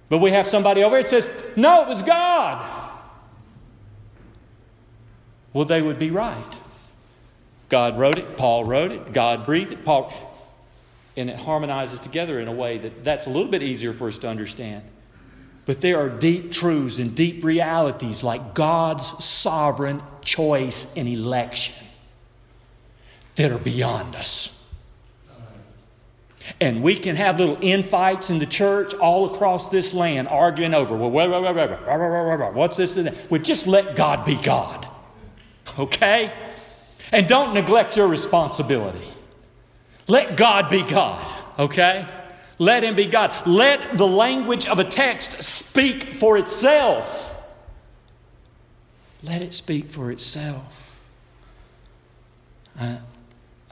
But 0.09 0.19
we 0.19 0.33
have 0.33 0.47
somebody 0.47 0.83
over 0.83 0.97
here 0.97 1.03
that 1.03 1.09
says, 1.09 1.31
no, 1.55 1.83
it 1.83 1.89
was 1.89 2.03
God. 2.03 2.83
Well, 5.53 5.67
they 5.67 5.83
would 5.83 5.99
be 5.99 6.11
right. 6.11 6.43
God 7.69 7.99
wrote 7.99 8.19
it. 8.19 8.37
Paul 8.37 8.65
wrote 8.65 8.91
it. 8.91 9.13
God 9.13 9.47
breathed 9.47 9.73
it. 9.73 9.85
Paul. 9.85 10.13
And 11.17 11.31
it 11.31 11.39
harmonizes 11.39 12.01
together 12.01 12.41
in 12.41 12.49
a 12.49 12.53
way 12.53 12.79
that 12.79 13.05
that's 13.05 13.27
a 13.27 13.31
little 13.31 13.51
bit 13.51 13.63
easier 13.63 13.93
for 13.93 14.09
us 14.09 14.19
to 14.19 14.29
understand. 14.29 14.83
But 15.67 15.81
there 15.81 15.99
are 15.99 16.09
deep 16.09 16.53
truths 16.53 16.99
and 16.99 17.15
deep 17.15 17.45
realities 17.45 18.25
like 18.25 18.55
God's 18.55 19.25
sovereign 19.25 20.03
choice 20.23 20.93
and 20.97 21.07
election 21.07 21.87
that 23.37 23.53
are 23.53 23.59
beyond 23.59 24.15
us. 24.15 24.51
And 26.61 26.83
we 26.83 26.97
can 26.97 27.17
have 27.17 27.39
little 27.39 27.57
infights 27.57 28.29
in 28.29 28.39
the 28.39 28.47
church 28.47 28.93
all 28.95 29.33
across 29.35 29.71
this 29.71 29.95
land 29.95 30.29
arguing 30.29 30.75
over, 30.75 30.95
well, 30.95 31.11
wait, 31.11 31.29
wait, 31.29 31.55
wait, 31.55 32.53
what's 32.53 32.77
this 32.77 32.97
and 32.97 33.07
that? 33.07 33.31
Well, 33.31 33.41
just 33.41 33.67
let 33.67 33.97
God 33.97 34.27
be 34.27 34.37
God. 34.37 34.87
Okay? 35.79 36.33
And 37.13 37.27
don't 37.27 37.55
neglect 37.55 37.97
your 37.97 38.09
responsibility. 38.09 39.07
Let 40.07 40.37
God 40.37 40.71
be 40.71 40.83
God. 40.83 41.27
Okay? 41.59 42.07
Let 42.59 42.85
Him 42.85 42.95
be 42.95 43.07
God. 43.07 43.33
Let 43.47 43.97
the 43.97 44.07
language 44.07 44.67
of 44.67 44.79
a 44.79 44.85
text 44.85 45.43
speak 45.43 46.05
for 46.05 46.37
itself. 46.37 47.31
Let 49.23 49.43
it 49.43 49.55
speak 49.55 49.87
for 49.87 50.11
itself. 50.11 50.99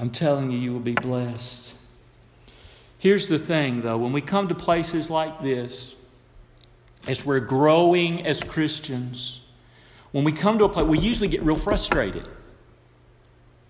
I'm 0.03 0.11
telling 0.11 0.51
you, 0.51 0.59
you 0.59 0.73
will 0.73 0.81
be 0.81 0.95
blessed. 0.95 1.77
Here's 2.99 3.29
the 3.29 3.39
thing, 3.39 3.83
though, 3.83 3.99
when 3.99 4.11
we 4.11 4.21
come 4.21 4.49
to 4.49 4.55
places 4.57 5.09
like 5.11 5.43
this, 5.43 5.95
as 7.07 7.25
we're 7.25 7.39
growing 7.39 8.27
as 8.27 8.43
Christians, 8.43 9.41
when 10.11 10.25
we 10.25 10.33
come 10.33 10.59
to 10.59 10.65
a 10.65 10.69
place, 10.69 10.87
we 10.87 10.99
usually 10.99 11.29
get 11.29 11.43
real 11.43 11.55
frustrated. 11.55 12.27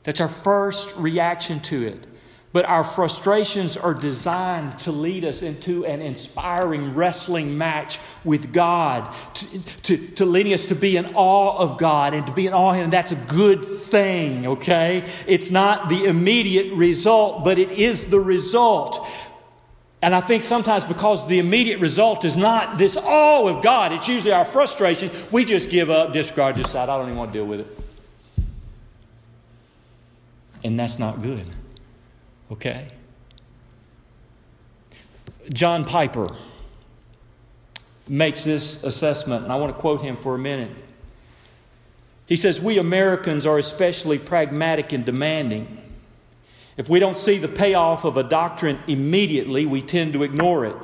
That's 0.05 0.23
our 0.23 0.29
first 0.29 0.97
reaction 0.97 1.61
to 1.61 1.87
it. 1.88 2.07
But 2.53 2.67
our 2.67 2.85
frustrations 2.85 3.79
are 3.79 3.95
designed 3.95 4.79
to 4.81 4.93
lead 4.93 5.25
us 5.25 5.41
into 5.41 5.87
an 5.87 6.03
inspiring 6.03 6.95
wrestling 6.95 7.57
match 7.57 7.99
with 8.25 8.53
God, 8.53 9.15
to, 9.35 9.65
to, 9.83 9.97
to, 9.97 10.27
leading 10.27 10.53
us 10.53 10.67
to 10.67 10.75
be 10.75 10.99
in 10.99 11.07
awe 11.15 11.57
of 11.57 11.79
God 11.79 12.12
and 12.12 12.27
to 12.27 12.33
be 12.33 12.47
in 12.47 12.53
awe 12.53 12.73
of 12.73 12.77
Him. 12.77 12.91
That's 12.91 13.12
a 13.12 13.17
good 13.17 13.65
thing, 13.65 14.47
okay? 14.47 15.09
It's 15.27 15.51
not 15.51 15.88
the 15.88 16.05
immediate 16.05 16.75
result, 16.75 17.43
but 17.43 17.59
it 17.59 17.71
is 17.71 18.11
the 18.11 18.21
result. 18.21 19.09
And 20.03 20.15
I 20.15 20.21
think 20.21 20.43
sometimes 20.43 20.85
because 20.85 21.27
the 21.29 21.38
immediate 21.38 21.81
result 21.81 22.27
is 22.27 22.37
not 22.37 22.77
this 22.77 22.99
awe 22.99 23.49
of 23.49 23.62
God, 23.62 23.93
it's 23.93 24.09
usually 24.09 24.33
our 24.35 24.45
frustration, 24.45 25.11
we 25.31 25.47
just 25.47 25.71
give 25.71 25.88
up, 25.88 26.12
discard, 26.12 26.57
decide, 26.57 26.91
I 26.91 26.99
don't 26.99 27.07
even 27.07 27.17
want 27.17 27.33
to 27.33 27.38
deal 27.38 27.47
with 27.47 27.61
it. 27.61 28.47
And 30.65 30.79
that's 30.79 30.99
not 30.99 31.23
good. 31.23 31.47
Okay? 32.53 32.87
John 35.53 35.85
Piper 35.85 36.29
makes 38.09 38.45
this 38.45 38.85
assessment, 38.85 39.45
and 39.45 39.53
I 39.53 39.57
want 39.57 39.75
to 39.75 39.81
quote 39.81 40.03
him 40.03 40.17
for 40.17 40.35
a 40.35 40.38
minute. 40.38 40.71
He 42.27 42.37
says, 42.37 42.61
We 42.61 42.79
Americans 42.79 43.47
are 43.47 43.59
especially 43.59 44.19
pragmatic 44.19 44.93
and 44.93 45.05
demanding. 45.05 45.79
If 46.77 46.88
we 46.88 46.99
don't 46.99 47.19
see 47.19 47.38
the 47.38 47.49
payoff 47.49 48.05
of 48.05 48.17
a 48.17 48.23
doctrine 48.23 48.79
immediately, 48.87 49.67
we 49.67 49.83
tend 49.83 50.12
to 50.15 50.23
ignore 50.23 50.65
it. 50.65 50.77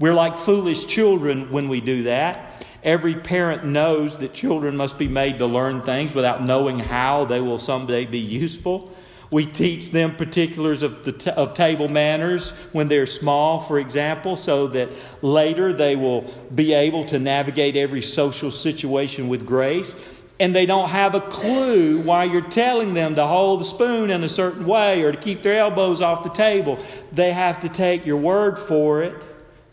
We're 0.00 0.14
like 0.14 0.36
foolish 0.36 0.86
children 0.86 1.50
when 1.52 1.68
we 1.68 1.80
do 1.80 2.04
that. 2.04 2.66
Every 2.82 3.14
parent 3.14 3.64
knows 3.64 4.16
that 4.18 4.34
children 4.34 4.76
must 4.76 4.98
be 4.98 5.08
made 5.08 5.38
to 5.38 5.46
learn 5.46 5.82
things 5.82 6.14
without 6.14 6.44
knowing 6.44 6.78
how 6.78 7.24
they 7.24 7.40
will 7.40 7.58
someday 7.58 8.04
be 8.04 8.18
useful. 8.18 8.92
We 9.34 9.46
teach 9.46 9.90
them 9.90 10.14
particulars 10.14 10.82
of, 10.82 11.02
the 11.02 11.10
t- 11.10 11.30
of 11.32 11.54
table 11.54 11.88
manners 11.88 12.50
when 12.70 12.86
they're 12.86 13.04
small, 13.04 13.58
for 13.58 13.80
example, 13.80 14.36
so 14.36 14.68
that 14.68 14.90
later 15.22 15.72
they 15.72 15.96
will 15.96 16.32
be 16.54 16.72
able 16.72 17.04
to 17.06 17.18
navigate 17.18 17.74
every 17.74 18.00
social 18.00 18.52
situation 18.52 19.26
with 19.26 19.44
grace. 19.44 19.96
And 20.38 20.54
they 20.54 20.66
don't 20.66 20.88
have 20.88 21.16
a 21.16 21.20
clue 21.20 22.00
why 22.02 22.22
you're 22.22 22.48
telling 22.48 22.94
them 22.94 23.16
to 23.16 23.26
hold 23.26 23.58
the 23.58 23.64
spoon 23.64 24.10
in 24.10 24.22
a 24.22 24.28
certain 24.28 24.66
way 24.66 25.02
or 25.02 25.10
to 25.10 25.18
keep 25.18 25.42
their 25.42 25.58
elbows 25.58 26.00
off 26.00 26.22
the 26.22 26.30
table. 26.30 26.78
They 27.10 27.32
have 27.32 27.58
to 27.62 27.68
take 27.68 28.06
your 28.06 28.18
word 28.18 28.56
for 28.56 29.02
it 29.02 29.20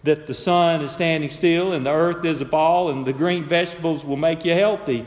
that 0.06 0.26
the 0.26 0.34
sun 0.34 0.82
is 0.82 0.92
standing 0.92 1.30
still 1.30 1.74
and 1.74 1.86
the 1.86 1.92
earth 1.92 2.26
is 2.26 2.42
a 2.42 2.46
ball 2.46 2.90
and 2.90 3.06
the 3.06 3.14
green 3.14 3.44
vegetables 3.44 4.04
will 4.04 4.18
make 4.18 4.44
you 4.44 4.56
healthy 4.56 5.06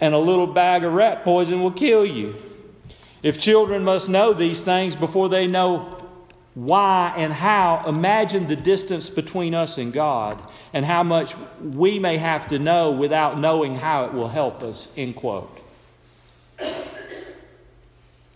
and 0.00 0.14
a 0.14 0.18
little 0.18 0.46
bag 0.46 0.82
of 0.82 0.94
rat 0.94 1.24
poison 1.24 1.62
will 1.62 1.72
kill 1.72 2.06
you. 2.06 2.34
If 3.26 3.40
children 3.40 3.82
must 3.82 4.08
know 4.08 4.34
these 4.34 4.62
things 4.62 4.94
before 4.94 5.28
they 5.28 5.48
know 5.48 5.98
why 6.54 7.12
and 7.16 7.32
how, 7.32 7.82
imagine 7.84 8.46
the 8.46 8.54
distance 8.54 9.10
between 9.10 9.52
us 9.52 9.78
and 9.78 9.92
God 9.92 10.40
and 10.72 10.84
how 10.84 11.02
much 11.02 11.34
we 11.60 11.98
may 11.98 12.18
have 12.18 12.46
to 12.46 12.60
know 12.60 12.92
without 12.92 13.40
knowing 13.40 13.74
how 13.74 14.04
it 14.04 14.12
will 14.12 14.28
help 14.28 14.62
us. 14.62 14.92
End 14.96 15.16
quote. 15.16 15.50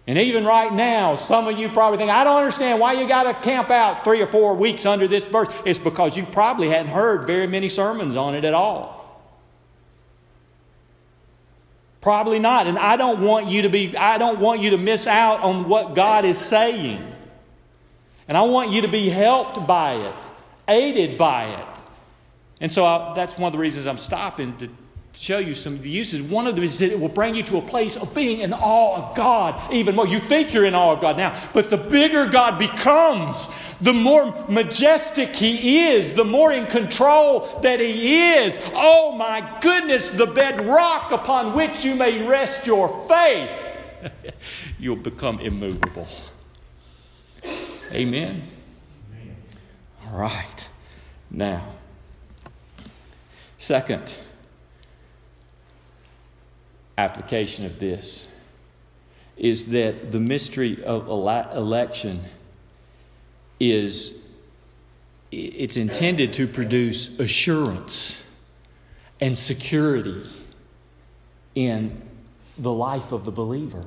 And 0.09 0.19
even 0.19 0.45
right 0.45 0.73
now, 0.73 1.15
some 1.15 1.47
of 1.47 1.57
you 1.57 1.69
probably 1.69 1.99
think, 1.99 2.11
I 2.11 2.25
don't 2.25 2.39
understand 2.39 2.81
why 2.81 2.95
you 2.95 3.07
got 3.07 3.23
to 3.23 3.49
camp 3.49 3.71
out 3.71 4.03
three 4.03 4.21
or 4.21 4.27
four 4.27 4.57
weeks 4.57 4.87
under 4.87 5.07
this 5.07 5.25
verse. 5.29 5.55
It's 5.65 5.79
because 5.79 6.17
you 6.17 6.25
probably 6.25 6.69
hadn't 6.69 6.91
heard 6.91 7.29
very 7.29 7.47
many 7.47 7.69
sermons 7.69 8.17
on 8.17 8.35
it 8.35 8.45
at 8.45 8.55
all. 8.55 9.00
Probably 12.01 12.39
not. 12.39 12.67
And 12.67 12.79
I 12.79 12.97
don't 12.97 13.21
want 13.21 13.49
you 13.49 13.63
to 13.63 13.69
be, 13.69 13.97
I 13.97 14.19
don't 14.19 14.41
want 14.41 14.61
you 14.61 14.71
to 14.71 14.79
miss 14.79 15.07
out 15.07 15.41
on 15.41 15.69
what 15.69 15.95
God 15.95 16.25
is 16.25 16.39
saying. 16.39 17.05
And 18.27 18.37
I 18.37 18.43
want 18.43 18.71
you 18.71 18.83
to 18.83 18.89
be 18.89 19.09
helped 19.09 19.67
by 19.67 19.95
it, 19.95 20.31
aided 20.69 21.19
by 21.19 21.47
it. 21.47 21.67
And 22.61 22.73
so 22.73 22.85
I, 22.85 23.13
that's 23.15 23.37
one 23.37 23.49
of 23.49 23.53
the 23.53 23.59
reasons 23.59 23.87
I'm 23.87 23.99
stopping 23.99 24.57
to 24.59 24.69
show 25.13 25.39
you 25.39 25.55
some 25.55 25.75
of 25.75 25.83
the 25.83 25.91
uses. 25.91 26.23
One 26.23 26.47
of 26.47 26.55
them 26.55 26.65
is 26.65 26.79
that 26.79 26.91
it 26.91 26.99
will 26.99 27.09
bring 27.09 27.35
you 27.35 27.43
to 27.45 27.59
a 27.59 27.63
place 27.63 27.97
of 27.97 28.15
being 28.15 28.41
in 28.41 28.53
awe 28.53 28.97
of 28.97 29.17
God 29.17 29.73
even 29.73 29.95
more. 29.95 30.07
You 30.07 30.21
think 30.21 30.55
you're 30.55 30.65
in 30.65 30.75
awe 30.75 30.93
of 30.93 31.01
God 31.01 31.17
now, 31.17 31.39
but 31.53 31.69
the 31.69 31.77
bigger 31.77 32.27
God 32.27 32.59
becomes, 32.59 33.49
the 33.81 33.93
more 33.93 34.33
majestic 34.49 35.35
He 35.35 35.89
is, 35.89 36.15
the 36.15 36.25
more 36.25 36.53
in 36.53 36.67
control 36.67 37.61
that 37.63 37.81
He 37.81 38.35
is. 38.35 38.59
Oh 38.75 39.17
my 39.17 39.59
goodness, 39.61 40.09
the 40.09 40.27
bedrock 40.27 41.13
upon 41.13 41.55
which 41.55 41.85
you 41.85 41.95
may 41.95 42.27
rest 42.27 42.67
your 42.67 42.89
faith. 43.07 43.51
You'll 44.79 44.97
become 44.97 45.41
immovable. 45.41 46.07
Amen. 47.93 48.43
All 50.07 50.19
right. 50.19 50.69
Now, 51.31 51.65
second, 53.59 54.17
application 57.01 57.65
of 57.65 57.79
this 57.79 58.29
is 59.37 59.69
that 59.69 60.13
the 60.13 60.21
mystery 60.21 60.85
of 60.85 61.09
election 61.09 62.21
is 63.59 64.31
it's 65.33 65.77
intended 65.77 66.33
to 66.35 66.47
produce 66.47 67.21
assurance 67.21 68.25
and 69.21 69.39
security 69.39 70.29
in 71.55 72.03
the 72.59 72.73
life 72.73 73.13
of 73.13 73.25
the 73.25 73.31
believer. 73.31 73.83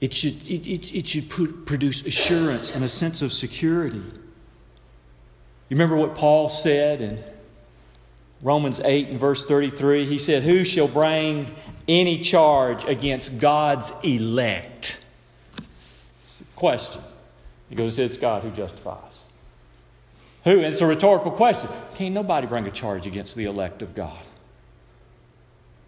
It 0.00 0.12
should, 0.12 0.34
it, 0.48 0.66
it, 0.66 0.94
it 0.94 1.08
should 1.08 1.28
put, 1.28 1.66
produce 1.66 2.06
assurance 2.06 2.70
and 2.70 2.84
a 2.84 2.88
sense 2.88 3.22
of 3.22 3.32
security. 3.32 3.96
You 3.96 5.76
remember 5.76 5.96
what 5.96 6.14
Paul 6.14 6.48
said 6.48 7.00
in 7.00 7.24
Romans 8.42 8.80
8 8.80 9.08
and 9.10 9.18
verse 9.18 9.44
33, 9.46 10.04
he 10.04 10.18
said, 10.18 10.42
Who 10.42 10.64
shall 10.64 10.88
bring 10.88 11.54
any 11.88 12.20
charge 12.20 12.84
against 12.84 13.40
God's 13.40 13.92
elect? 14.02 14.98
It's 16.22 16.40
a 16.40 16.44
question. 16.56 17.02
He 17.68 17.74
goes, 17.74 17.98
It's 17.98 18.16
God 18.16 18.42
who 18.42 18.50
justifies. 18.50 19.22
Who? 20.44 20.58
And 20.58 20.66
it's 20.66 20.80
a 20.80 20.86
rhetorical 20.86 21.32
question. 21.32 21.68
Can't 21.96 22.14
nobody 22.14 22.46
bring 22.46 22.66
a 22.66 22.70
charge 22.70 23.06
against 23.06 23.34
the 23.36 23.46
elect 23.46 23.82
of 23.82 23.94
God? 23.94 24.22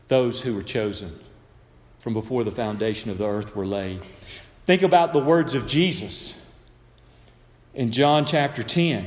Those 0.08 0.40
who 0.40 0.54
were 0.54 0.62
chosen 0.62 1.16
from 2.00 2.14
before 2.14 2.42
the 2.44 2.50
foundation 2.50 3.10
of 3.10 3.18
the 3.18 3.28
earth 3.28 3.54
were 3.54 3.66
laid. 3.66 4.02
Think 4.64 4.82
about 4.82 5.12
the 5.12 5.22
words 5.22 5.54
of 5.54 5.66
Jesus 5.66 6.44
in 7.74 7.92
John 7.92 8.24
chapter 8.24 8.62
10, 8.62 9.06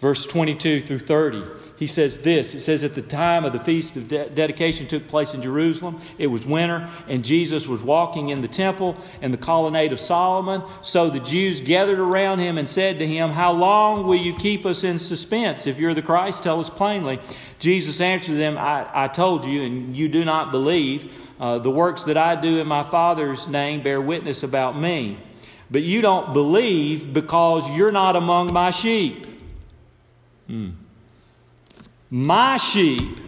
verse 0.00 0.26
22 0.26 0.82
through 0.82 0.98
30 0.98 1.44
he 1.78 1.86
says 1.86 2.18
this. 2.18 2.54
It 2.54 2.60
says 2.60 2.82
at 2.82 2.96
the 2.96 3.02
time 3.02 3.44
of 3.44 3.52
the 3.52 3.60
feast 3.60 3.96
of 3.96 4.08
de- 4.08 4.28
dedication 4.30 4.88
took 4.88 5.06
place 5.06 5.32
in 5.32 5.42
jerusalem 5.42 6.00
it 6.18 6.26
was 6.26 6.44
winter 6.44 6.88
and 7.06 7.24
jesus 7.24 7.68
was 7.68 7.82
walking 7.82 8.30
in 8.30 8.40
the 8.40 8.48
temple 8.48 8.96
and 9.22 9.32
the 9.32 9.38
colonnade 9.38 9.92
of 9.92 10.00
solomon. 10.00 10.62
So 10.82 11.08
the 11.08 11.20
jews 11.20 11.60
gathered 11.60 12.00
around 12.00 12.40
him 12.40 12.58
and 12.58 12.68
said 12.68 12.98
to 12.98 13.06
him 13.06 13.30
how 13.30 13.52
long 13.52 14.06
will 14.06 14.16
you 14.16 14.34
keep 14.34 14.66
us 14.66 14.82
in 14.82 14.98
suspense? 14.98 15.66
If 15.68 15.78
you're 15.78 15.94
the 15.94 16.02
christ 16.02 16.42
tell 16.42 16.58
us 16.58 16.68
plainly 16.68 17.20
jesus 17.60 18.00
answered 18.00 18.36
them 18.36 18.58
i, 18.58 18.88
I 18.92 19.08
told 19.08 19.44
you 19.44 19.62
and 19.62 19.96
you 19.96 20.08
do 20.08 20.24
not 20.24 20.50
believe. 20.50 21.14
Uh, 21.38 21.60
the 21.60 21.70
works 21.70 22.02
that 22.04 22.16
i 22.16 22.34
do 22.34 22.58
in 22.58 22.66
my 22.66 22.82
father's 22.82 23.46
name 23.46 23.84
bear 23.84 24.00
witness 24.00 24.42
about 24.42 24.76
me. 24.76 25.16
But 25.70 25.82
you 25.82 26.00
don't 26.00 26.32
believe 26.32 27.12
because 27.12 27.70
you're 27.70 27.92
not 27.92 28.16
among 28.16 28.52
my 28.52 28.72
sheep 28.72 29.27
hmm. 30.48 30.70
My 32.10 32.56
sheep 32.56 33.18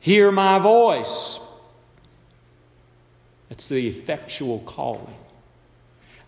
hear 0.00 0.30
my 0.32 0.58
voice. 0.58 1.38
That's 3.48 3.68
the 3.68 3.88
effectual 3.88 4.60
calling. 4.60 5.14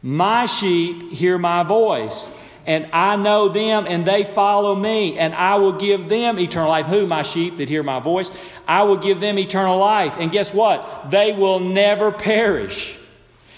My 0.00 0.46
sheep 0.46 1.12
hear 1.12 1.38
my 1.38 1.62
voice, 1.62 2.30
and 2.66 2.88
I 2.92 3.16
know 3.16 3.48
them, 3.48 3.86
and 3.88 4.04
they 4.04 4.22
follow 4.24 4.74
me, 4.74 5.18
and 5.18 5.34
I 5.34 5.56
will 5.56 5.72
give 5.72 6.08
them 6.08 6.38
eternal 6.38 6.68
life. 6.68 6.86
Who? 6.86 7.06
My 7.06 7.22
sheep 7.22 7.56
that 7.56 7.68
hear 7.68 7.82
my 7.82 8.00
voice. 8.00 8.30
I 8.68 8.84
will 8.84 8.98
give 8.98 9.20
them 9.20 9.38
eternal 9.38 9.78
life. 9.78 10.16
And 10.18 10.30
guess 10.30 10.54
what? 10.54 11.10
They 11.10 11.32
will 11.32 11.60
never 11.60 12.12
perish 12.12 12.98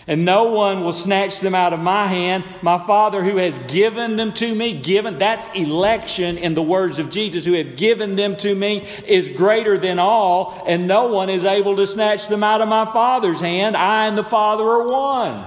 and 0.07 0.25
no 0.25 0.53
one 0.53 0.83
will 0.83 0.92
snatch 0.92 1.40
them 1.40 1.55
out 1.55 1.73
of 1.73 1.81
my 1.81 2.07
hand. 2.07 2.45
My 2.62 2.79
Father 2.79 3.23
who 3.25 3.37
has 3.38 3.59
given 3.59 4.16
them 4.16 4.33
to 4.35 4.55
me, 4.55 4.81
given, 4.81 5.19
that's 5.19 5.49
election 5.49 6.38
in 6.38 6.55
the 6.55 6.62
words 6.62 6.99
of 6.99 7.11
Jesus, 7.11 7.45
who 7.45 7.55
have 7.55 7.77
given 7.77 8.14
them 8.14 8.37
to 8.37 8.55
me 8.55 8.87
is 9.07 9.31
greater 9.31 9.77
than 9.77 9.99
all, 9.99 10.62
and 10.66 10.87
no 10.87 11.12
one 11.12 11.29
is 11.29 11.45
able 11.45 11.77
to 11.77 11.87
snatch 11.87 12.29
them 12.29 12.45
out 12.45 12.61
of 12.61 12.69
my 12.69 12.85
Father's 12.85 13.40
hand. 13.40 13.77
I 13.77 14.07
and 14.07 14.16
the 14.16 14.25
Father 14.25 14.64
are 14.64 14.88
one. 14.88 15.45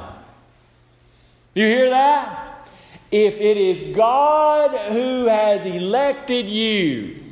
You 1.54 1.66
hear 1.66 1.90
that? 1.92 2.68
If 3.12 3.40
it 3.40 3.58
is 3.58 3.96
God 3.96 4.72
who 4.92 5.26
has 5.26 5.66
elected 5.66 6.48
you, 6.48 7.24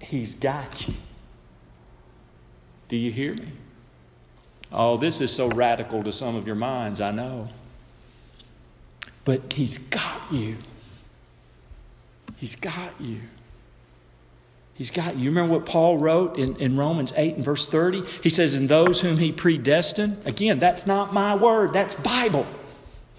He's 0.00 0.36
got 0.36 0.86
you. 0.86 0.94
Do 2.88 2.96
you 2.96 3.10
hear 3.10 3.34
me? 3.34 3.48
Oh, 4.72 4.96
this 4.96 5.20
is 5.20 5.32
so 5.32 5.48
radical 5.48 6.02
to 6.02 6.12
some 6.12 6.36
of 6.36 6.46
your 6.46 6.56
minds, 6.56 7.00
I 7.00 7.10
know. 7.10 7.48
But 9.24 9.52
He's 9.52 9.78
got 9.78 10.32
you. 10.32 10.56
He's 12.36 12.56
got 12.56 13.00
you. 13.00 13.20
He's 14.74 14.90
got 14.90 15.16
you. 15.16 15.24
You 15.24 15.30
Remember 15.30 15.54
what 15.54 15.66
Paul 15.66 15.96
wrote 15.96 16.38
in, 16.38 16.56
in 16.56 16.76
Romans 16.76 17.12
8 17.16 17.36
and 17.36 17.44
verse 17.44 17.66
30? 17.66 18.02
He 18.22 18.28
says, 18.28 18.54
In 18.54 18.66
those 18.66 19.00
whom 19.00 19.16
he 19.16 19.32
predestined, 19.32 20.18
again, 20.26 20.58
that's 20.58 20.86
not 20.86 21.14
my 21.14 21.34
word, 21.34 21.72
that's 21.72 21.94
Bible. 21.96 22.46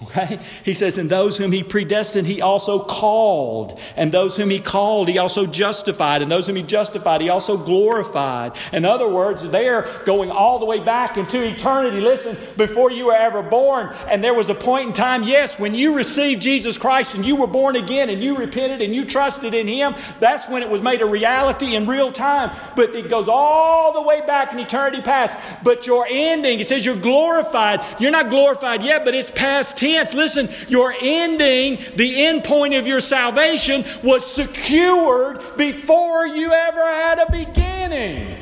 Okay? 0.04 0.38
He 0.64 0.76
says, 0.76 1.00
And 1.00 1.10
those 1.10 1.38
whom 1.38 1.52
he 1.52 1.64
predestined, 1.64 2.28
he 2.28 2.40
also 2.40 2.80
called. 2.80 3.80
And 3.96 4.12
those 4.12 4.38
whom 4.38 4.52
he 4.52 4.60
called, 4.60 5.10
he 5.10 5.18
also 5.18 5.48
justified. 5.48 6.22
And 6.22 6.32
those 6.32 6.46
whom 6.46 6.56
he 6.56 6.62
justified, 6.62 7.22
he 7.22 7.30
also 7.30 7.58
glorified. 7.58 8.54
In 8.72 8.86
other 8.86 9.10
words, 9.10 9.48
they're 9.50 9.88
going 10.06 10.30
all 10.30 10.60
the 10.60 10.66
way 10.66 10.80
back 10.80 11.18
into 11.18 11.44
eternity. 11.44 12.00
Listen, 12.00 12.38
before 12.58 12.92
you 12.92 13.08
were 13.08 13.16
ever 13.16 13.42
born, 13.42 13.92
and 14.08 14.24
there 14.24 14.36
was 14.36 14.52
a 14.52 14.56
point 14.56 14.88
in 14.88 14.94
time, 14.94 15.24
yes, 15.24 15.60
when 15.60 15.74
you 15.74 15.96
received 15.96 16.44
Jesus 16.44 16.78
Christ 16.78 17.16
and 17.16 17.26
you 17.26 17.36
were 17.36 17.48
born 17.48 17.76
again 17.76 18.10
and 18.10 18.22
you 18.22 18.38
repented 18.38 18.84
and 18.84 18.94
you 18.94 19.04
trusted 19.04 19.56
in 19.56 19.68
him, 19.68 19.96
that's 20.20 20.48
when 20.48 20.62
it 20.62 20.70
was 20.70 20.84
made 20.84 21.02
a 21.02 21.08
reality 21.08 21.76
in 21.76 21.88
real 21.88 22.12
time. 22.12 22.56
But 22.76 22.94
it 22.94 23.10
goes 23.10 23.28
all 23.28 23.94
the 23.94 24.04
way 24.04 24.22
back 24.22 24.54
in 24.54 24.60
eternity 24.60 25.02
past. 25.02 25.36
But 25.64 25.88
your 25.88 26.06
ending, 26.08 26.60
it 26.60 26.68
says 26.68 26.86
you're 26.86 26.96
glorified. 26.96 27.82
You're 28.00 28.12
not 28.12 28.30
glorified 28.30 28.84
yet, 28.84 29.04
but 29.04 29.16
it's 29.16 29.32
past 29.32 29.76
tense. 29.78 29.87
Listen, 29.96 30.50
your 30.68 30.94
ending, 31.00 31.80
the 31.96 32.26
end 32.26 32.44
point 32.44 32.74
of 32.74 32.88
your 32.88 33.00
salvation, 33.00 33.84
was 34.04 34.30
secured 34.30 35.40
before 35.58 36.28
you 36.28 36.52
ever 36.52 36.80
had 36.80 37.20
a 37.20 37.32
beginning. 37.32 38.38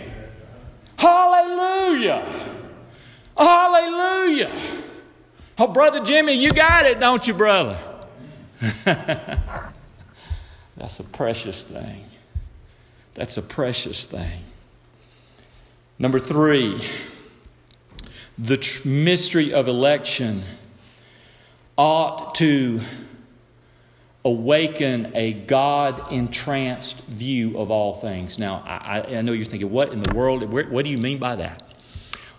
Hallelujah! 0.97 2.25
Hallelujah! 3.38 4.51
Oh, 5.58 5.67
Brother 5.67 6.03
Jimmy, 6.03 6.34
you 6.34 6.51
got 6.51 6.86
it, 6.86 6.99
don't 6.99 7.25
you, 7.27 7.34
brother? 7.34 7.79
That's 10.75 10.99
a 10.99 11.03
precious 11.03 11.63
thing. 11.63 12.05
That's 13.13 13.38
a 13.38 13.41
precious 13.41 14.03
thing. 14.03 14.41
Number 15.97 16.19
three, 16.19 16.86
the 18.38 18.58
tr- 18.58 18.88
mystery 18.88 19.53
of 19.53 19.67
election 19.69 20.43
ought 21.77 22.35
to 22.35 22.81
awaken 24.23 25.11
a 25.13 25.33
God 25.33 26.11
entranced 26.11 27.05
view 27.05 27.57
of 27.59 27.69
all 27.69 27.95
things. 27.95 28.39
Now, 28.39 28.63
I, 28.65 29.17
I, 29.17 29.21
know 29.21 29.33
you're 29.33 29.45
thinking, 29.45 29.69
what 29.69 29.93
in 29.93 30.01
the 30.01 30.15
world? 30.15 30.43
What 30.51 30.83
do 30.83 30.89
you 30.89 30.97
mean 30.97 31.19
by 31.19 31.35
that? 31.35 31.61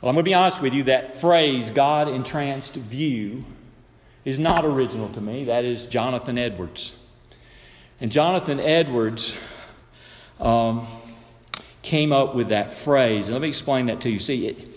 Well, 0.00 0.10
I'm 0.10 0.14
going 0.14 0.24
to 0.24 0.28
be 0.28 0.34
honest 0.34 0.60
with 0.60 0.74
you. 0.74 0.84
That 0.84 1.14
phrase, 1.14 1.70
God 1.70 2.08
entranced 2.08 2.74
view, 2.74 3.44
is 4.24 4.38
not 4.38 4.64
original 4.64 5.08
to 5.10 5.20
me. 5.20 5.44
That 5.44 5.64
is 5.64 5.86
Jonathan 5.86 6.36
Edwards. 6.36 6.96
And 8.00 8.10
Jonathan 8.10 8.58
Edwards 8.58 9.36
um, 10.40 10.86
came 11.82 12.12
up 12.12 12.34
with 12.34 12.48
that 12.48 12.72
phrase. 12.72 13.28
And 13.28 13.34
let 13.34 13.42
me 13.42 13.48
explain 13.48 13.86
that 13.86 14.00
to 14.00 14.10
you. 14.10 14.18
See, 14.18 14.48
it, 14.48 14.68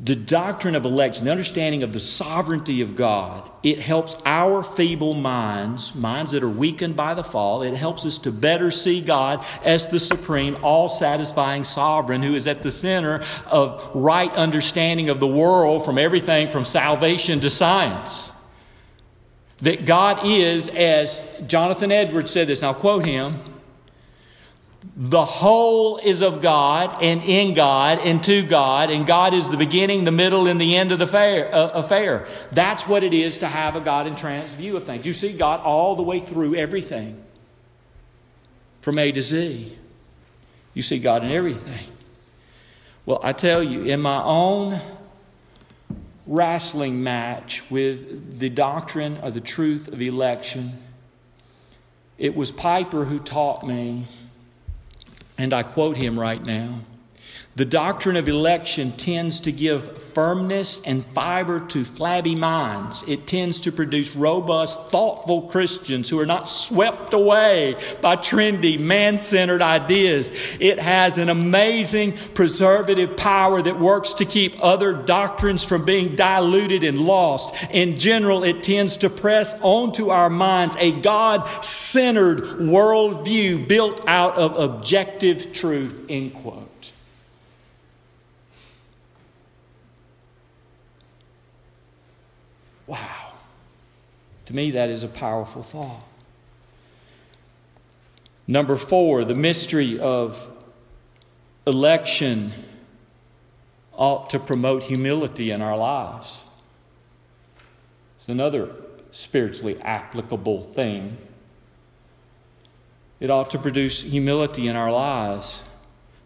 the 0.00 0.14
doctrine 0.14 0.76
of 0.76 0.84
election, 0.84 1.24
the 1.24 1.30
understanding 1.30 1.82
of 1.82 1.92
the 1.92 2.00
sovereignty 2.00 2.82
of 2.82 2.94
God, 2.94 3.48
it 3.64 3.80
helps 3.80 4.16
our 4.24 4.62
feeble 4.62 5.14
minds, 5.14 5.94
minds 5.94 6.32
that 6.32 6.44
are 6.44 6.48
weakened 6.48 6.94
by 6.94 7.14
the 7.14 7.24
fall, 7.24 7.62
it 7.62 7.74
helps 7.74 8.06
us 8.06 8.18
to 8.18 8.30
better 8.30 8.70
see 8.70 9.00
God 9.00 9.44
as 9.64 9.88
the 9.88 9.98
supreme, 9.98 10.56
all 10.62 10.88
satisfying 10.88 11.64
sovereign 11.64 12.22
who 12.22 12.34
is 12.34 12.46
at 12.46 12.62
the 12.62 12.70
center 12.70 13.24
of 13.46 13.90
right 13.92 14.32
understanding 14.32 15.08
of 15.08 15.18
the 15.18 15.26
world 15.26 15.84
from 15.84 15.98
everything 15.98 16.46
from 16.46 16.64
salvation 16.64 17.40
to 17.40 17.50
science. 17.50 18.30
That 19.62 19.84
God 19.84 20.20
is, 20.24 20.68
as 20.68 21.24
Jonathan 21.48 21.90
Edwards 21.90 22.32
said 22.32 22.46
this, 22.46 22.60
and 22.60 22.68
I'll 22.68 22.74
quote 22.74 23.04
him 23.04 23.40
the 24.96 25.24
whole 25.24 25.98
is 25.98 26.22
of 26.22 26.40
God 26.40 27.02
and 27.02 27.22
in 27.22 27.54
God 27.54 27.98
and 28.00 28.22
to 28.24 28.42
God, 28.42 28.90
and 28.90 29.06
God 29.06 29.34
is 29.34 29.48
the 29.48 29.56
beginning, 29.56 30.04
the 30.04 30.12
middle, 30.12 30.48
and 30.48 30.60
the 30.60 30.76
end 30.76 30.92
of 30.92 30.98
the 30.98 31.06
fair, 31.06 31.54
uh, 31.54 31.68
affair. 31.68 32.26
That's 32.52 32.86
what 32.86 33.04
it 33.04 33.14
is 33.14 33.38
to 33.38 33.46
have 33.46 33.76
a 33.76 33.80
God 33.80 34.06
entranced 34.06 34.56
view 34.56 34.76
of 34.76 34.84
things. 34.84 35.06
You 35.06 35.12
see 35.12 35.32
God 35.32 35.60
all 35.60 35.94
the 35.94 36.02
way 36.02 36.20
through 36.20 36.54
everything 36.54 37.22
from 38.80 38.98
A 38.98 39.12
to 39.12 39.22
Z. 39.22 39.76
You 40.74 40.82
see 40.82 40.98
God 40.98 41.24
in 41.24 41.30
everything. 41.30 41.86
Well, 43.06 43.20
I 43.22 43.32
tell 43.32 43.62
you, 43.62 43.84
in 43.84 44.00
my 44.00 44.22
own 44.22 44.80
wrestling 46.26 47.02
match 47.02 47.68
with 47.70 48.38
the 48.38 48.48
doctrine 48.50 49.16
of 49.18 49.34
the 49.34 49.40
truth 49.40 49.88
of 49.88 50.02
election, 50.02 50.78
it 52.18 52.34
was 52.34 52.50
Piper 52.50 53.04
who 53.04 53.18
taught 53.18 53.66
me 53.66 54.06
and 55.38 55.54
I 55.54 55.62
quote 55.62 55.96
him 55.96 56.18
right 56.18 56.44
now 56.44 56.80
The 57.58 57.64
doctrine 57.64 58.14
of 58.14 58.28
election 58.28 58.92
tends 58.92 59.40
to 59.40 59.50
give 59.50 60.00
firmness 60.12 60.80
and 60.82 61.04
fiber 61.04 61.58
to 61.66 61.84
flabby 61.84 62.36
minds. 62.36 63.02
It 63.08 63.26
tends 63.26 63.58
to 63.62 63.72
produce 63.72 64.14
robust, 64.14 64.80
thoughtful 64.90 65.42
Christians 65.42 66.08
who 66.08 66.20
are 66.20 66.26
not 66.26 66.48
swept 66.48 67.14
away 67.14 67.74
by 68.00 68.14
trendy, 68.14 68.78
man 68.78 69.18
centered 69.18 69.60
ideas. 69.60 70.30
It 70.60 70.78
has 70.78 71.18
an 71.18 71.30
amazing 71.30 72.12
preservative 72.32 73.16
power 73.16 73.60
that 73.60 73.80
works 73.80 74.12
to 74.12 74.24
keep 74.24 74.54
other 74.60 74.92
doctrines 74.92 75.64
from 75.64 75.84
being 75.84 76.14
diluted 76.14 76.84
and 76.84 77.00
lost. 77.00 77.56
In 77.72 77.98
general, 77.98 78.44
it 78.44 78.62
tends 78.62 78.98
to 78.98 79.10
press 79.10 79.60
onto 79.62 80.10
our 80.10 80.30
minds 80.30 80.76
a 80.78 80.92
God 81.00 81.44
centered 81.64 82.38
worldview 82.38 83.66
built 83.66 84.04
out 84.06 84.36
of 84.36 84.56
objective 84.56 85.52
truth. 85.52 86.06
End 86.08 86.32
quote. 86.34 86.67
Wow. 92.88 93.32
To 94.46 94.56
me, 94.56 94.72
that 94.72 94.88
is 94.88 95.04
a 95.04 95.08
powerful 95.08 95.62
thought. 95.62 96.02
Number 98.46 98.76
four, 98.76 99.24
the 99.24 99.34
mystery 99.34 100.00
of 100.00 100.54
election 101.66 102.52
ought 103.92 104.30
to 104.30 104.38
promote 104.38 104.84
humility 104.84 105.50
in 105.50 105.60
our 105.60 105.76
lives. 105.76 106.40
It's 108.18 108.30
another 108.30 108.74
spiritually 109.10 109.78
applicable 109.82 110.62
thing. 110.62 111.18
It 113.20 113.28
ought 113.28 113.50
to 113.50 113.58
produce 113.58 114.00
humility 114.02 114.68
in 114.68 114.76
our 114.76 114.90
lives 114.90 115.62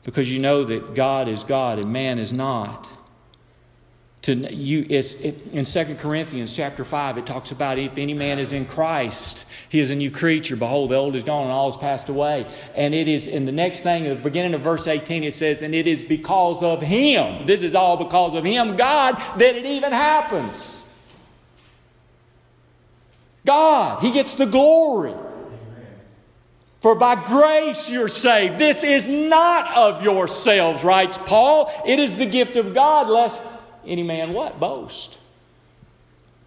because 0.05 0.31
you 0.31 0.38
know 0.38 0.62
that 0.62 0.94
God 0.94 1.27
is 1.27 1.42
God 1.42 1.81
and 1.81 1.92
man 1.92 2.20
is 2.20 2.33
not 2.33 2.88
to 4.22 4.35
you 4.54 4.87
it's 4.88 5.14
it, 5.14 5.48
in 5.52 5.64
2 5.64 5.96
corinthians 5.96 6.54
chapter 6.54 6.85
5 6.85 7.18
it 7.18 7.26
talks 7.26 7.50
about 7.50 7.78
if 7.78 7.98
any 7.98 8.14
man 8.14 8.38
is 8.38 8.52
in 8.52 8.64
christ 8.64 9.44
he 9.72 9.80
is 9.80 9.88
a 9.88 9.94
new 9.94 10.11
creature. 10.11 10.54
Behold 10.54 10.90
the 10.90 10.96
old 10.96 11.16
is 11.16 11.24
gone 11.24 11.44
and 11.44 11.50
all 11.50 11.70
is 11.70 11.78
passed 11.78 12.11
away. 12.11 12.46
And 12.74 12.92
it 12.92 13.08
is 13.08 13.26
in 13.26 13.46
the 13.46 13.52
next 13.52 13.80
thing 13.80 14.06
at 14.06 14.18
the 14.18 14.22
beginning 14.22 14.52
of 14.52 14.61
verse 14.61 14.87
18 14.87 15.24
it 15.24 15.35
says 15.35 15.62
and 15.62 15.74
it 15.74 15.87
is 15.87 16.04
because 16.04 16.62
of 16.62 16.82
him. 16.82 17.46
This 17.46 17.62
is 17.62 17.74
all 17.74 17.96
because 17.96 18.35
of 18.35 18.44
him 18.44 18.76
god 18.76 19.16
that 19.38 19.56
it 19.56 19.64
even 19.64 19.92
happens. 19.92 20.78
God 23.46 24.02
he 24.02 24.11
gets 24.12 24.35
the 24.35 24.44
glory. 24.44 25.14
For 26.82 26.94
by 26.94 27.14
grace 27.14 27.88
you're 27.88 28.08
saved. 28.08 28.58
This 28.58 28.85
is 28.85 29.08
not 29.08 29.74
of 29.74 30.02
yourselves, 30.02 30.85
writes 30.85 31.16
Paul. 31.16 31.72
It 31.87 31.98
is 31.98 32.18
the 32.18 32.26
gift 32.26 32.56
of 32.56 32.74
God, 32.74 33.08
lest 33.08 33.46
any 33.87 34.03
man 34.03 34.33
what? 34.33 34.59
Boast. 34.61 35.18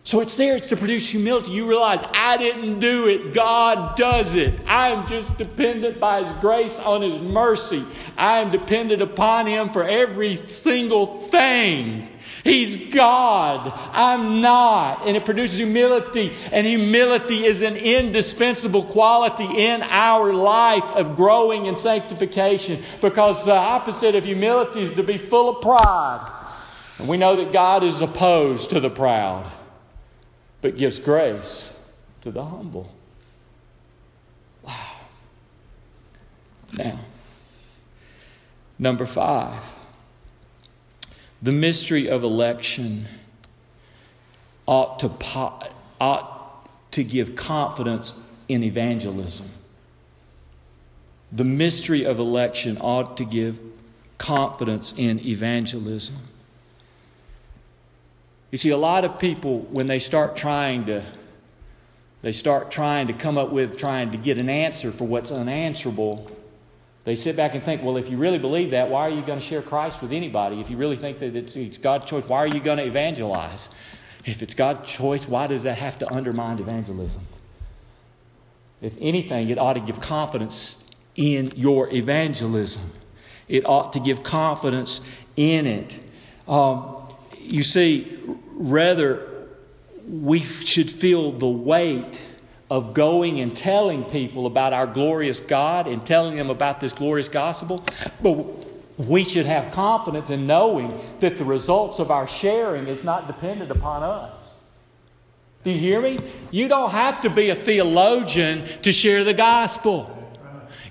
So 0.06 0.21
it's 0.21 0.36
there, 0.36 0.56
it's 0.56 0.67
to 0.67 0.78
produce 0.78 1.10
humility. 1.10 1.52
You 1.52 1.67
realize, 1.67 2.04
I 2.13 2.38
didn't 2.38 2.80
do 2.80 3.08
it, 3.08 3.34
God 3.34 3.95
does 3.95 4.36
it. 4.36 4.62
I 4.67 4.89
am 4.89 5.08
just 5.08 5.36
dependent 5.39 6.00
by 6.00 6.24
His 6.24 6.32
grace 6.34 6.78
on 6.78 7.02
His 7.02 7.19
mercy. 7.19 7.84
I 8.15 8.38
am 8.38 8.52
dependent 8.52 9.02
upon 9.02 9.48
Him 9.48 9.69
for 9.69 9.84
every 9.84 10.36
single 10.36 11.08
thing. 11.08 12.08
He's 12.43 12.93
God. 12.93 13.74
I'm 13.93 14.41
not. 14.41 15.08
And 15.08 15.17
it 15.17 15.26
produces 15.26 15.58
humility. 15.58 16.34
And 16.52 16.67
humility 16.67 17.43
is 17.43 17.63
an 17.63 17.76
indispensable 17.76 18.84
quality 18.84 19.45
in 19.45 19.82
our 19.82 20.32
life 20.32 20.86
of 20.91 21.15
growing 21.15 21.65
in 21.65 21.76
sanctification 21.76 22.84
because 23.02 23.43
the 23.43 23.56
opposite 23.56 24.13
of 24.13 24.26
humility 24.26 24.82
is 24.82 24.91
to 24.91 25.02
be 25.02 25.17
full 25.17 25.50
of 25.50 25.62
pride. 25.63 26.32
And 26.99 27.08
we 27.08 27.17
know 27.17 27.36
that 27.36 27.51
God 27.51 27.84
is 27.84 28.01
opposed 28.01 28.69
to 28.69 28.79
the 28.79 28.89
proud, 28.89 29.51
but 30.62 30.77
gives 30.77 30.99
grace 30.99 31.77
to 32.21 32.31
the 32.31 32.43
humble. 32.43 32.91
Wow. 34.63 34.99
Now, 36.73 36.99
number 38.79 39.05
five, 39.05 39.63
the 41.41 41.51
mystery 41.51 42.10
of 42.10 42.23
election 42.23 43.08
ought 44.65 44.99
to, 44.99 45.12
ought 45.99 46.67
to 46.91 47.03
give 47.03 47.36
confidence 47.36 48.31
in 48.47 48.63
evangelism. 48.63 49.47
The 51.31 51.43
mystery 51.43 52.05
of 52.05 52.19
election 52.19 52.77
ought 52.79 53.17
to 53.17 53.25
give 53.25 53.60
confidence 54.17 54.93
in 54.95 55.19
evangelism. 55.25 56.15
You 58.55 58.57
see, 58.57 58.69
a 58.69 58.77
lot 58.77 59.03
of 59.03 59.19
people, 59.19 59.63
when 59.63 59.87
they 59.87 59.99
start 59.99 60.37
trying 60.37 60.85
to 60.85 61.03
they 62.21 62.31
start 62.31 62.71
trying 62.71 63.07
to 63.07 63.13
come 63.13 63.37
up 63.37 63.51
with 63.51 63.75
trying 63.75 64.11
to 64.11 64.17
get 64.17 64.37
an 64.37 64.47
answer 64.47 64.93
for 64.93 65.03
what's 65.03 65.29
unanswerable. 65.29 66.31
They 67.03 67.15
sit 67.15 67.35
back 67.35 67.53
and 67.53 67.61
think, 67.61 67.83
well, 67.83 67.97
if 67.97 68.09
you 68.09 68.15
really 68.15 68.37
believe 68.37 68.71
that, 68.71 68.89
why 68.89 69.01
are 69.01 69.09
you 69.09 69.21
going 69.23 69.39
to 69.39 69.45
share 69.45 69.61
Christ 69.61 70.01
with 70.01 70.13
anybody? 70.13 70.61
If 70.61 70.69
you 70.69 70.77
really 70.77 70.95
think 70.95 71.19
that 71.19 71.35
it's, 71.35 71.57
it's 71.57 71.77
God's 71.77 72.05
choice, 72.05 72.29
why 72.29 72.37
are 72.37 72.47
you 72.47 72.61
going 72.61 72.77
to 72.77 72.85
evangelize? 72.85 73.67
If 74.23 74.41
it's 74.41 74.53
God's 74.53 74.89
choice, 74.89 75.27
why 75.27 75.47
does 75.47 75.63
that 75.63 75.77
have 75.79 75.99
to 75.99 76.09
undermine 76.13 76.57
evangelism? 76.59 77.23
If 78.81 78.95
anything, 79.01 79.49
it 79.49 79.59
ought 79.59 79.73
to 79.73 79.81
give 79.81 79.99
confidence 79.99 80.89
in 81.17 81.51
your 81.57 81.93
evangelism. 81.93 82.89
It 83.49 83.65
ought 83.65 83.91
to 83.91 83.99
give 83.99 84.23
confidence 84.23 85.01
in 85.35 85.67
it. 85.67 85.99
Um, 86.47 87.01
you 87.47 87.63
see, 87.63 88.17
rather, 88.55 89.47
we 90.07 90.39
should 90.39 90.89
feel 90.89 91.31
the 91.31 91.47
weight 91.47 92.23
of 92.69 92.93
going 92.93 93.39
and 93.39 93.55
telling 93.55 94.03
people 94.03 94.47
about 94.47 94.73
our 94.73 94.87
glorious 94.87 95.39
God 95.39 95.87
and 95.87 96.03
telling 96.05 96.35
them 96.35 96.49
about 96.49 96.79
this 96.79 96.93
glorious 96.93 97.29
gospel. 97.29 97.83
But 98.23 98.33
we 98.97 99.23
should 99.23 99.45
have 99.45 99.71
confidence 99.71 100.29
in 100.29 100.47
knowing 100.47 100.99
that 101.19 101.37
the 101.37 101.45
results 101.45 101.99
of 101.99 102.11
our 102.11 102.27
sharing 102.27 102.87
is 102.87 103.03
not 103.03 103.27
dependent 103.27 103.71
upon 103.71 104.03
us. 104.03 104.37
Do 105.63 105.71
you 105.71 105.79
hear 105.79 106.01
me? 106.01 106.19
You 106.51 106.67
don't 106.67 106.91
have 106.91 107.21
to 107.21 107.29
be 107.29 107.49
a 107.49 107.55
theologian 107.55 108.65
to 108.83 108.93
share 108.93 109.23
the 109.23 109.33
gospel. 109.33 110.11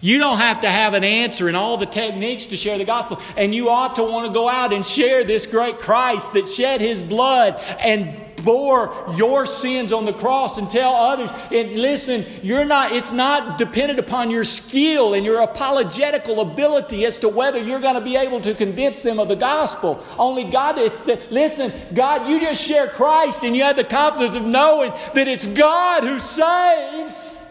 You 0.04 0.18
don't 0.18 0.36
have 0.36 0.60
to 0.60 0.70
have 0.70 0.92
an 0.92 1.02
answer 1.02 1.48
and 1.48 1.56
all 1.56 1.78
the 1.78 1.86
techniques 1.86 2.44
to 2.46 2.58
share 2.58 2.76
the 2.76 2.84
gospel. 2.84 3.18
And 3.38 3.54
you 3.54 3.70
ought 3.70 3.94
to 3.94 4.02
want 4.02 4.26
to 4.26 4.34
go 4.34 4.50
out 4.50 4.74
and 4.74 4.84
share 4.84 5.24
this 5.24 5.46
great 5.46 5.78
Christ 5.78 6.34
that 6.34 6.46
shed 6.46 6.82
his 6.82 7.02
blood 7.02 7.58
and 7.80 8.14
bore 8.44 8.94
your 9.16 9.46
sins 9.46 9.94
on 9.94 10.04
the 10.04 10.12
cross 10.12 10.58
and 10.58 10.68
tell 10.68 10.94
others. 10.94 11.30
And 11.50 11.72
listen 11.72 12.26
you're 12.42 12.66
not 12.66 12.92
it's 12.92 13.12
not 13.12 13.56
dependent 13.56 13.98
upon 13.98 14.30
your 14.30 14.44
skill 14.44 15.14
and 15.14 15.24
your 15.24 15.40
apologetical 15.40 16.42
ability 16.42 17.06
as 17.06 17.20
to 17.20 17.30
whether 17.30 17.58
you're 17.58 17.80
going 17.80 17.94
to 17.94 18.02
be 18.02 18.16
able 18.16 18.42
to 18.42 18.52
convince 18.52 19.00
them 19.00 19.18
of 19.18 19.28
the 19.28 19.36
gospel. 19.36 20.04
Only 20.18 20.44
god 20.44 20.76
it's 20.76 20.98
the, 21.00 21.18
listen 21.30 21.72
god 21.94 22.28
you 22.28 22.40
just 22.40 22.62
share 22.62 22.88
christ 22.88 23.42
and 23.42 23.56
you 23.56 23.62
have 23.62 23.76
the 23.76 23.84
confidence 23.84 24.36
of 24.36 24.44
knowing 24.44 24.90
that 25.14 25.28
it's 25.28 25.46
god 25.46 26.04
who 26.04 26.18
saves 26.18 27.43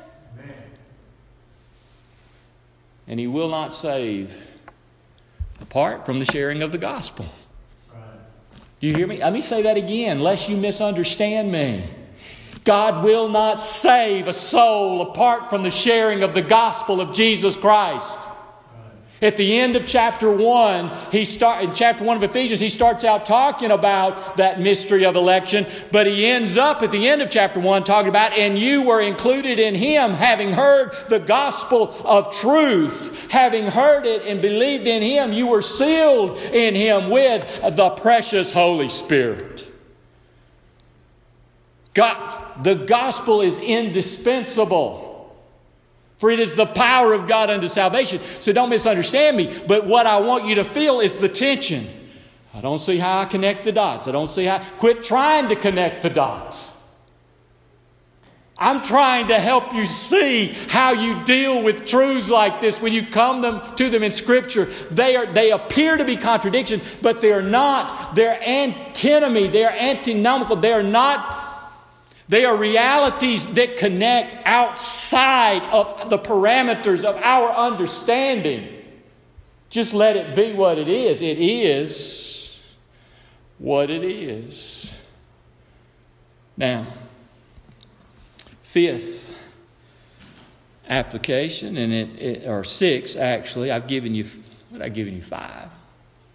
and 3.08 3.20
he 3.20 3.28
will 3.28 3.50
not 3.50 3.76
save 3.76 4.36
apart 5.62 6.06
from 6.06 6.20
the 6.20 6.26
sharing 6.26 6.62
of 6.62 6.72
the 6.72 6.78
gospel 6.78 7.26
do 8.84 8.90
you 8.90 8.96
hear 8.98 9.08
me? 9.08 9.20
Let 9.20 9.32
me 9.32 9.40
say 9.40 9.62
that 9.62 9.78
again, 9.78 10.20
lest 10.20 10.50
you 10.50 10.58
misunderstand 10.58 11.50
me. 11.50 11.86
God 12.66 13.06
will 13.06 13.30
not 13.30 13.62
save 13.62 14.28
a 14.28 14.34
soul 14.34 15.02
apart 15.02 15.50
from 15.50 15.64
the 15.64 15.72
sharing 15.72 16.22
of 16.22 16.34
the 16.34 16.42
gospel 16.42 17.00
of 17.00 17.14
Jesus 17.14 17.56
Christ. 17.56 18.20
At 19.24 19.38
the 19.38 19.58
end 19.58 19.78
of 19.78 19.86
chapter 19.86 20.30
1, 20.30 20.92
he 21.10 21.24
start 21.24 21.64
in 21.64 21.74
chapter 21.74 22.04
1 22.04 22.18
of 22.18 22.24
Ephesians, 22.24 22.60
he 22.60 22.70
starts 22.70 23.06
out 23.06 23.26
talking 23.26 23.72
about 23.72 24.36
that 24.36 24.60
mystery 24.60 25.06
of 25.06 25.16
election, 25.16 25.66
but 25.94 26.08
he 26.08 26.28
ends 26.28 26.58
up 26.58 26.84
at 26.84 26.92
the 26.92 27.08
end 27.08 27.22
of 27.22 27.30
chapter 27.30 27.62
1 27.62 27.86
talking 27.86 28.10
about 28.10 28.34
and 28.34 28.58
you 28.58 28.82
were 28.82 29.00
included 29.00 29.60
in 29.60 29.76
him 29.76 30.12
having 30.12 30.52
heard 30.52 30.92
the 31.08 31.20
gospel 31.20 31.96
of 32.04 32.36
truth, 32.36 33.32
having 33.32 33.66
heard 33.66 34.06
it 34.06 34.24
and 34.24 34.42
believed 34.42 34.88
in 34.88 35.02
him, 35.02 35.32
you 35.32 35.48
were 35.48 35.62
sealed 35.62 36.38
in 36.52 36.76
him 36.76 37.10
with 37.10 37.62
the 37.78 37.92
precious 37.92 38.52
Holy 38.52 38.90
Spirit. 38.90 39.72
God, 41.94 42.62
the 42.66 42.76
gospel 42.76 43.40
is 43.40 43.58
indispensable. 43.58 45.13
For 46.24 46.32
it 46.32 46.40
is 46.40 46.56
the 46.56 46.66
power 46.66 47.12
of 47.12 47.28
God 47.28 47.50
unto 47.50 47.68
salvation. 47.68 48.22
So 48.40 48.54
don't 48.54 48.70
misunderstand 48.70 49.36
me. 49.36 49.54
But 49.68 49.86
what 49.86 50.08
I 50.08 50.22
want 50.22 50.46
you 50.46 50.56
to 50.56 50.64
feel 50.64 51.02
is 51.02 51.18
the 51.18 51.28
tension. 51.28 51.86
I 52.54 52.62
don't 52.62 52.80
see 52.80 52.96
how 52.96 53.20
I 53.20 53.26
connect 53.26 53.66
the 53.66 53.74
dots. 53.74 54.08
I 54.08 54.14
don't 54.14 54.30
see 54.30 54.46
how. 54.46 54.60
Quit 54.78 55.04
trying 55.04 55.50
to 55.50 55.58
connect 55.58 56.02
the 56.02 56.10
dots. 56.10 56.72
I'm 58.58 58.80
trying 58.80 59.28
to 59.28 59.38
help 59.38 59.74
you 59.74 59.86
see 59.86 60.56
how 60.70 60.94
you 60.94 61.26
deal 61.26 61.62
with 61.62 61.86
truths 61.86 62.30
like 62.30 62.62
this 62.62 62.82
when 62.82 62.94
you 62.94 63.06
come 63.06 63.42
them, 63.42 63.62
to 63.76 63.90
them 63.90 64.02
in 64.02 64.14
Scripture. 64.14 64.64
They, 64.92 65.18
are, 65.18 65.26
they 65.26 65.52
appear 65.52 65.98
to 65.98 66.06
be 66.06 66.16
contradictions, 66.16 66.96
but 67.02 67.20
they 67.20 67.34
are 67.34 67.42
not. 67.42 68.16
They're 68.16 68.42
antinomy. 68.42 69.48
They're 69.48 69.78
antinomical. 69.78 70.56
They 70.56 70.72
are 70.72 70.84
not 70.84 71.53
they 72.30 72.46
are 72.46 72.56
realities 72.56 73.48
that 73.54 73.78
connect 73.78 74.36
outside 74.46 75.62
of 75.72 76.10
the 76.10 76.18
parameters 76.18 77.04
of 77.04 77.18
our 77.18 77.52
understanding. 77.52 78.70
Just 79.70 79.94
let 79.94 80.16
it 80.16 80.36
be 80.36 80.54
what 80.54 80.78
it 80.78 80.88
is. 80.88 81.22
It 81.22 81.40
is 81.40 82.60
what 83.58 83.90
it 83.90 84.04
is. 84.04 84.94
Now, 86.56 86.86
fifth 88.62 89.36
application, 90.88 91.78
and 91.78 91.94
it, 91.94 92.22
it 92.22 92.48
or 92.48 92.64
six 92.64 93.16
actually. 93.16 93.72
I've 93.72 93.88
given 93.88 94.14
you 94.14 94.26
what 94.70 94.82
I've 94.82 94.94
given 94.94 95.16
you 95.16 95.22
five. 95.22 95.70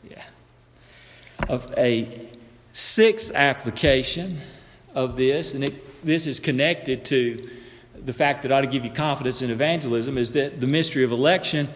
Yeah. 0.09 0.23
Of 1.49 1.73
a 1.77 2.29
sixth 2.73 3.35
application 3.35 4.41
of 4.99 5.17
this, 5.17 5.55
and 5.55 5.63
it, 5.63 6.05
this 6.05 6.27
is 6.27 6.41
connected 6.41 7.05
to 7.07 7.49
the 8.05 8.13
fact 8.13 8.43
that 8.43 8.51
ought 8.51 8.63
to 8.63 8.67
give 8.67 8.85
you 8.85 8.91
confidence 8.91 9.43
in 9.43 9.51
evangelism, 9.51 10.19
is 10.19 10.33
that 10.33 10.61
the 10.61 10.67
mystery 10.67 11.05
of 11.05 11.13
election 11.13 11.69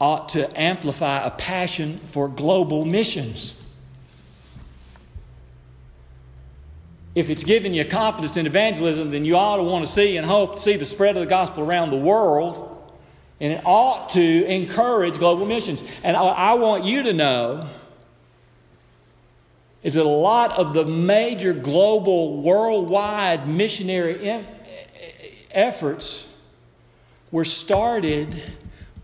ought 0.00 0.30
to 0.30 0.60
amplify 0.60 1.24
a 1.24 1.30
passion 1.30 1.98
for 1.98 2.26
global 2.26 2.86
missions. 2.86 3.60
If 7.14 7.28
it's 7.28 7.44
giving 7.44 7.74
you 7.74 7.84
confidence 7.84 8.38
in 8.38 8.46
evangelism, 8.46 9.10
then 9.10 9.26
you 9.26 9.36
ought 9.36 9.58
to 9.58 9.62
want 9.62 9.86
to 9.86 9.92
see 9.92 10.16
and 10.16 10.26
hope 10.26 10.54
to 10.54 10.60
see 10.60 10.76
the 10.76 10.86
spread 10.86 11.16
of 11.16 11.22
the 11.22 11.28
gospel 11.28 11.62
around 11.62 11.90
the 11.90 11.98
world. 11.98 12.70
And 13.40 13.52
it 13.52 13.62
ought 13.66 14.10
to 14.10 14.44
encourage 14.46 15.18
global 15.18 15.44
missions. 15.44 15.82
And 16.02 16.16
I 16.16 16.54
want 16.54 16.84
you 16.84 17.02
to 17.04 17.12
know 17.12 17.68
is 19.84 19.94
that 19.94 20.04
a 20.04 20.08
lot 20.08 20.58
of 20.58 20.74
the 20.74 20.86
major 20.86 21.52
global, 21.52 22.42
worldwide 22.42 23.46
missionary 23.46 24.44
efforts 25.52 26.34
were 27.30 27.44
started 27.44 28.42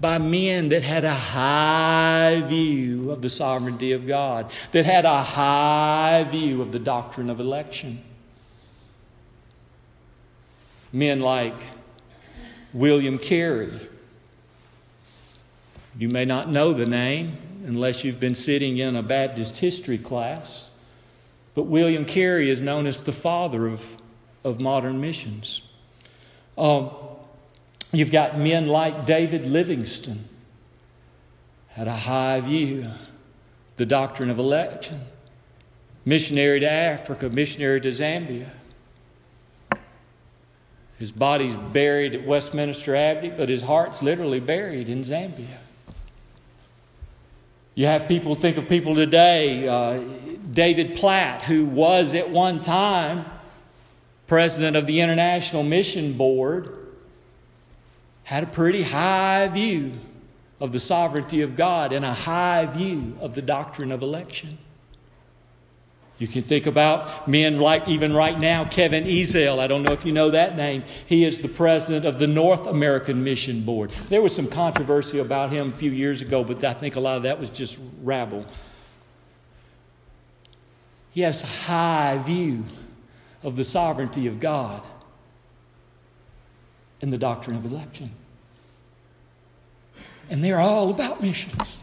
by 0.01 0.17
men 0.17 0.71
that 0.71 0.83
had 0.83 1.05
a 1.05 1.15
high 1.15 2.43
view 2.47 3.11
of 3.11 3.21
the 3.21 3.29
sovereignty 3.29 3.93
of 3.93 4.07
God, 4.07 4.51
that 4.73 4.87
had 4.87 5.05
a 5.05 5.23
high 5.23 6.27
view 6.31 6.63
of 6.63 6.73
the 6.73 6.79
doctrine 6.79 7.29
of 7.29 7.39
election. 7.39 8.03
Men 10.93 11.21
like 11.21 11.55
William 12.73 13.19
Carey. 13.19 13.79
You 15.99 16.09
may 16.09 16.25
not 16.25 16.49
know 16.49 16.73
the 16.73 16.87
name 16.87 17.37
unless 17.67 18.05
you've 18.05 18.21
been 18.21 18.35
sitting 18.35 18.79
in 18.79 18.97
a 18.97 19.03
Baptist 19.03 19.59
history 19.59 19.99
class. 19.99 20.70
But 21.61 21.67
William 21.67 22.07
Carey 22.07 22.49
is 22.49 22.63
known 22.63 22.87
as 22.87 23.03
the 23.03 23.13
father 23.13 23.67
of, 23.67 23.99
of 24.45 24.63
modern 24.63 24.99
missions. 24.99 25.61
Um, 26.57 26.89
you've 27.93 28.11
got 28.11 28.39
men 28.39 28.67
like 28.67 29.05
David 29.05 29.45
Livingstone, 29.45 30.25
had 31.69 31.87
a 31.87 31.95
high 31.95 32.41
view, 32.41 32.87
the 33.77 33.85
doctrine 33.85 34.31
of 34.31 34.39
election, 34.39 35.01
missionary 36.07 36.61
to 36.61 36.71
Africa, 36.71 37.29
missionary 37.29 37.83
to 37.83 37.89
Zambia. 37.89 38.49
His 40.99 41.13
body's 41.13 41.59
buried 41.59 42.15
at 42.15 42.27
Westminster 42.27 42.97
Abbey, 42.97 43.29
but 43.29 43.51
his 43.51 43.65
heart's 43.65 44.03
literally 44.03 44.41
buried 44.41 44.89
in 44.89 45.03
Zambia. 45.03 45.60
You 47.81 47.87
have 47.87 48.09
people 48.09 48.35
think 48.35 48.59
of 48.59 48.69
people 48.69 48.95
today, 48.95 49.67
uh, 49.67 50.03
David 50.53 50.97
Platt, 50.97 51.41
who 51.41 51.65
was 51.65 52.15
at 52.15 52.29
one 52.29 52.61
time 52.61 53.25
president 54.27 54.77
of 54.77 54.85
the 54.85 55.01
International 55.01 55.63
Mission 55.63 56.13
Board, 56.13 56.77
had 58.25 58.43
a 58.43 58.47
pretty 58.47 58.83
high 58.83 59.49
view 59.49 59.93
of 60.61 60.73
the 60.73 60.79
sovereignty 60.79 61.41
of 61.41 61.57
God 61.57 61.95
and 61.95 62.05
a 62.05 62.13
high 62.13 62.67
view 62.67 63.17
of 63.19 63.35
the 63.35 63.41
doctrine 63.41 63.93
of 63.93 64.03
election. 64.03 64.59
You 66.21 66.29
can 66.29 66.43
think 66.43 66.67
about 66.67 67.27
men 67.27 67.61
like, 67.61 67.89
even 67.89 68.13
right 68.13 68.39
now, 68.39 68.67
Kevin 68.67 69.05
Ezell. 69.05 69.59
I 69.59 69.67
don't 69.67 69.83
know 69.83 69.95
if 69.95 70.05
you 70.05 70.13
know 70.13 70.29
that 70.29 70.55
name. 70.55 70.85
He 71.07 71.25
is 71.25 71.41
the 71.41 71.49
president 71.49 72.05
of 72.05 72.19
the 72.19 72.27
North 72.27 72.67
American 72.67 73.25
Mission 73.25 73.63
Board. 73.63 73.91
There 74.11 74.21
was 74.21 74.37
some 74.37 74.47
controversy 74.47 75.19
about 75.19 75.49
him 75.49 75.71
a 75.71 75.73
few 75.73 75.91
years 75.91 76.21
ago, 76.21 76.45
but 76.45 76.63
I 76.63 76.75
think 76.75 76.97
a 76.97 77.01
lot 77.01 77.17
of 77.17 77.23
that 77.23 77.41
was 77.41 77.49
just 77.49 77.79
rabble. 78.03 78.45
he 81.13 81.23
has 81.23 81.43
a 81.43 81.47
high 81.47 82.19
view 82.19 82.65
of 83.43 83.57
the 83.57 83.65
sovereignty 83.65 84.27
of 84.27 84.41
God 84.41 84.83
and 87.01 87.11
the 87.11 87.19
doctrine 87.19 87.57
of 87.57 87.65
election. 87.65 88.11
And 90.29 90.45
they're 90.45 90.61
all 90.61 90.91
about 90.91 91.23
missions. 91.23 91.80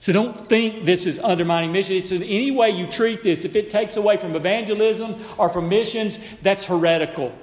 So 0.00 0.14
don't 0.14 0.34
think 0.34 0.86
this 0.86 1.04
is 1.04 1.18
undermining 1.18 1.72
missions. 1.72 2.10
in 2.10 2.22
any 2.22 2.50
way 2.50 2.70
you 2.70 2.86
treat 2.86 3.22
this, 3.22 3.44
if 3.44 3.54
it 3.54 3.68
takes 3.68 3.98
away 3.98 4.16
from 4.16 4.34
evangelism 4.34 5.14
or 5.36 5.50
from 5.50 5.68
missions, 5.68 6.18
that's 6.40 6.64
heretical. 6.64 7.38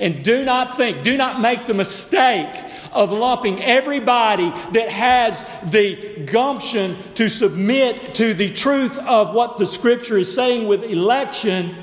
And 0.00 0.24
do 0.24 0.44
not 0.44 0.76
think, 0.76 1.04
do 1.04 1.16
not 1.16 1.40
make 1.40 1.68
the 1.68 1.74
mistake 1.74 2.54
of 2.90 3.12
lumping 3.12 3.62
everybody 3.62 4.50
that 4.72 4.88
has 4.88 5.46
the 5.70 6.24
gumption 6.24 6.96
to 7.14 7.28
submit 7.28 8.16
to 8.16 8.34
the 8.34 8.52
truth 8.52 8.98
of 8.98 9.32
what 9.32 9.56
the 9.56 9.66
scripture 9.66 10.18
is 10.18 10.34
saying 10.34 10.66
with 10.66 10.82
election. 10.82 11.76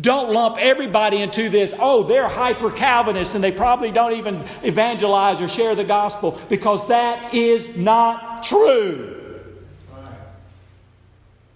Don't 0.00 0.32
lump 0.32 0.56
everybody 0.58 1.18
into 1.18 1.48
this, 1.48 1.72
oh, 1.78 2.02
they're 2.02 2.28
hyper 2.28 2.72
Calvinist 2.72 3.36
and 3.36 3.44
they 3.44 3.52
probably 3.52 3.92
don't 3.92 4.14
even 4.14 4.44
evangelize 4.64 5.40
or 5.40 5.46
share 5.46 5.76
the 5.76 5.84
gospel, 5.84 6.40
because 6.48 6.88
that 6.88 7.32
is 7.32 7.76
not 7.76 8.42
true. 8.42 9.27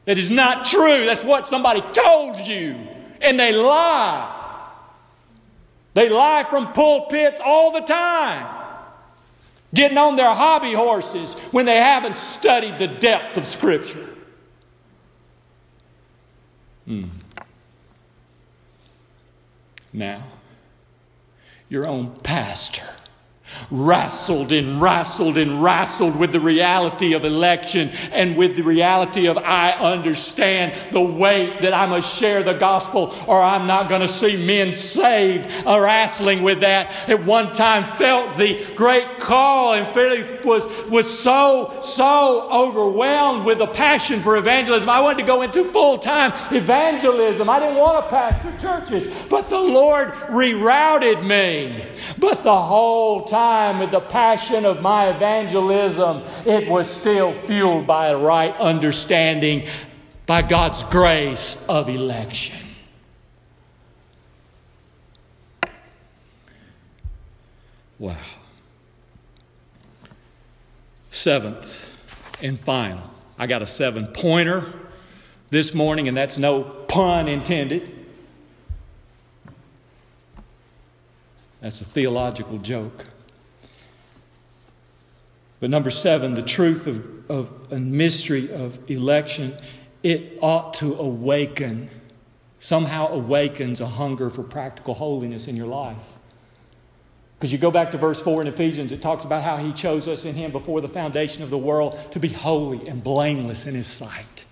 That 0.04 0.18
is 0.18 0.30
not 0.30 0.64
true. 0.64 1.04
That's 1.04 1.24
what 1.24 1.46
somebody 1.46 1.80
told 1.92 2.40
you, 2.40 2.76
and 3.20 3.38
they 3.38 3.52
lie. 3.52 4.40
They 5.94 6.08
lie 6.08 6.44
from 6.48 6.72
pulpits 6.72 7.40
all 7.44 7.72
the 7.72 7.80
time, 7.80 8.46
getting 9.74 9.98
on 9.98 10.16
their 10.16 10.32
hobby 10.32 10.72
horses 10.72 11.34
when 11.52 11.66
they 11.66 11.76
haven't 11.76 12.16
studied 12.16 12.78
the 12.78 12.88
depth 12.88 13.36
of 13.36 13.46
Scripture. 13.46 14.08
Hmm. 16.86 17.04
Now, 19.92 20.22
your 21.68 21.86
own 21.86 22.16
pastor 22.22 22.86
wrestled 23.70 24.52
and 24.52 24.80
wrestled 24.80 25.36
and 25.38 25.62
wrestled 25.62 26.16
with 26.16 26.32
the 26.32 26.40
reality 26.40 27.14
of 27.14 27.24
election 27.24 27.90
and 28.12 28.36
with 28.36 28.56
the 28.56 28.62
reality 28.62 29.26
of 29.26 29.38
I 29.38 29.72
understand 29.72 30.74
the 30.92 31.00
weight 31.00 31.62
that 31.62 31.72
I 31.72 31.86
must 31.86 32.18
share 32.18 32.42
the 32.42 32.54
gospel 32.54 33.14
or 33.26 33.40
I'm 33.40 33.66
not 33.66 33.88
going 33.88 34.00
to 34.00 34.08
see 34.08 34.44
men 34.44 34.72
saved. 34.72 35.50
Uh, 35.66 35.80
wrestling 35.80 36.42
with 36.42 36.60
that. 36.60 36.90
At 37.08 37.24
one 37.24 37.52
time 37.52 37.84
felt 37.84 38.36
the 38.36 38.72
great 38.76 39.18
call 39.18 39.74
and 39.74 39.86
Philip 39.94 40.44
was, 40.44 40.66
was 40.86 41.18
so, 41.18 41.80
so 41.82 42.48
overwhelmed 42.50 43.44
with 43.44 43.60
a 43.60 43.66
passion 43.66 44.20
for 44.20 44.36
evangelism. 44.36 44.88
I 44.88 45.00
wanted 45.00 45.18
to 45.18 45.26
go 45.26 45.42
into 45.42 45.64
full 45.64 45.98
time 45.98 46.32
evangelism. 46.54 47.48
I 47.48 47.60
didn't 47.60 47.76
want 47.76 48.04
to 48.04 48.10
pastor 48.10 48.52
churches, 48.58 49.26
but 49.28 49.48
the 49.48 49.60
Lord 49.60 50.08
rerouted 50.08 51.26
me. 51.26 51.84
But 52.18 52.42
the 52.42 52.60
whole 52.60 53.24
time 53.24 53.41
time 53.42 53.80
with 53.80 53.90
the 53.90 54.00
passion 54.00 54.64
of 54.64 54.80
my 54.82 55.08
evangelism, 55.08 56.22
it 56.46 56.68
was 56.68 56.88
still 56.88 57.32
fueled 57.32 57.86
by 57.88 58.06
a 58.08 58.16
right 58.16 58.54
understanding 58.58 59.66
by 60.26 60.42
God's 60.42 60.84
grace 60.84 61.66
of 61.68 61.88
election. 61.88 62.60
Wow. 67.98 68.16
Seventh 71.10 72.42
and 72.44 72.58
final. 72.58 73.10
I 73.38 73.48
got 73.48 73.60
a 73.60 73.66
seven 73.66 74.06
pointer 74.06 74.72
this 75.50 75.74
morning, 75.74 76.06
and 76.06 76.16
that's 76.16 76.38
no 76.38 76.62
pun 76.62 77.26
intended. 77.26 77.90
That's 81.60 81.80
a 81.80 81.84
theological 81.84 82.58
joke. 82.58 83.06
But 85.62 85.70
number 85.70 85.92
seven, 85.92 86.34
the 86.34 86.42
truth 86.42 86.88
of, 86.88 87.30
of 87.30 87.72
a 87.72 87.78
mystery 87.78 88.52
of 88.52 88.80
election, 88.90 89.54
it 90.02 90.36
ought 90.42 90.74
to 90.74 90.96
awaken, 90.96 91.88
somehow 92.58 93.06
awakens 93.06 93.80
a 93.80 93.86
hunger 93.86 94.28
for 94.28 94.42
practical 94.42 94.92
holiness 94.92 95.46
in 95.46 95.54
your 95.54 95.68
life. 95.68 95.96
Because 97.38 97.52
you 97.52 97.60
go 97.60 97.70
back 97.70 97.92
to 97.92 97.96
verse 97.96 98.20
4 98.20 98.42
in 98.42 98.48
Ephesians, 98.48 98.90
it 98.90 99.02
talks 99.02 99.24
about 99.24 99.44
how 99.44 99.56
he 99.56 99.72
chose 99.72 100.08
us 100.08 100.24
in 100.24 100.34
him 100.34 100.50
before 100.50 100.80
the 100.80 100.88
foundation 100.88 101.44
of 101.44 101.50
the 101.50 101.58
world 101.58 101.96
to 102.10 102.18
be 102.18 102.26
holy 102.26 102.88
and 102.88 103.04
blameless 103.04 103.64
in 103.64 103.76
his 103.76 103.86
sight. 103.86 104.44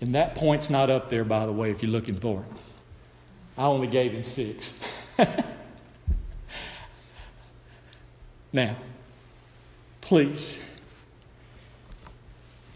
And 0.00 0.16
that 0.16 0.34
point's 0.34 0.68
not 0.68 0.90
up 0.90 1.08
there, 1.08 1.22
by 1.22 1.46
the 1.46 1.52
way, 1.52 1.70
if 1.70 1.80
you're 1.80 1.92
looking 1.92 2.16
for 2.16 2.40
it. 2.40 2.60
I 3.56 3.66
only 3.66 3.86
gave 3.86 4.14
him 4.14 4.24
six. 4.24 4.92
Now, 8.52 8.76
please, 10.00 10.62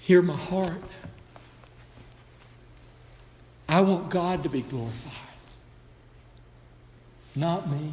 hear 0.01 0.23
my 0.23 0.37
heart. 0.37 0.73
I 3.69 3.81
want 3.81 4.11
God 4.11 4.43
to 4.45 4.49
be 4.49 4.63
glorified, 4.63 5.13
not 7.35 7.69
me. 7.71 7.93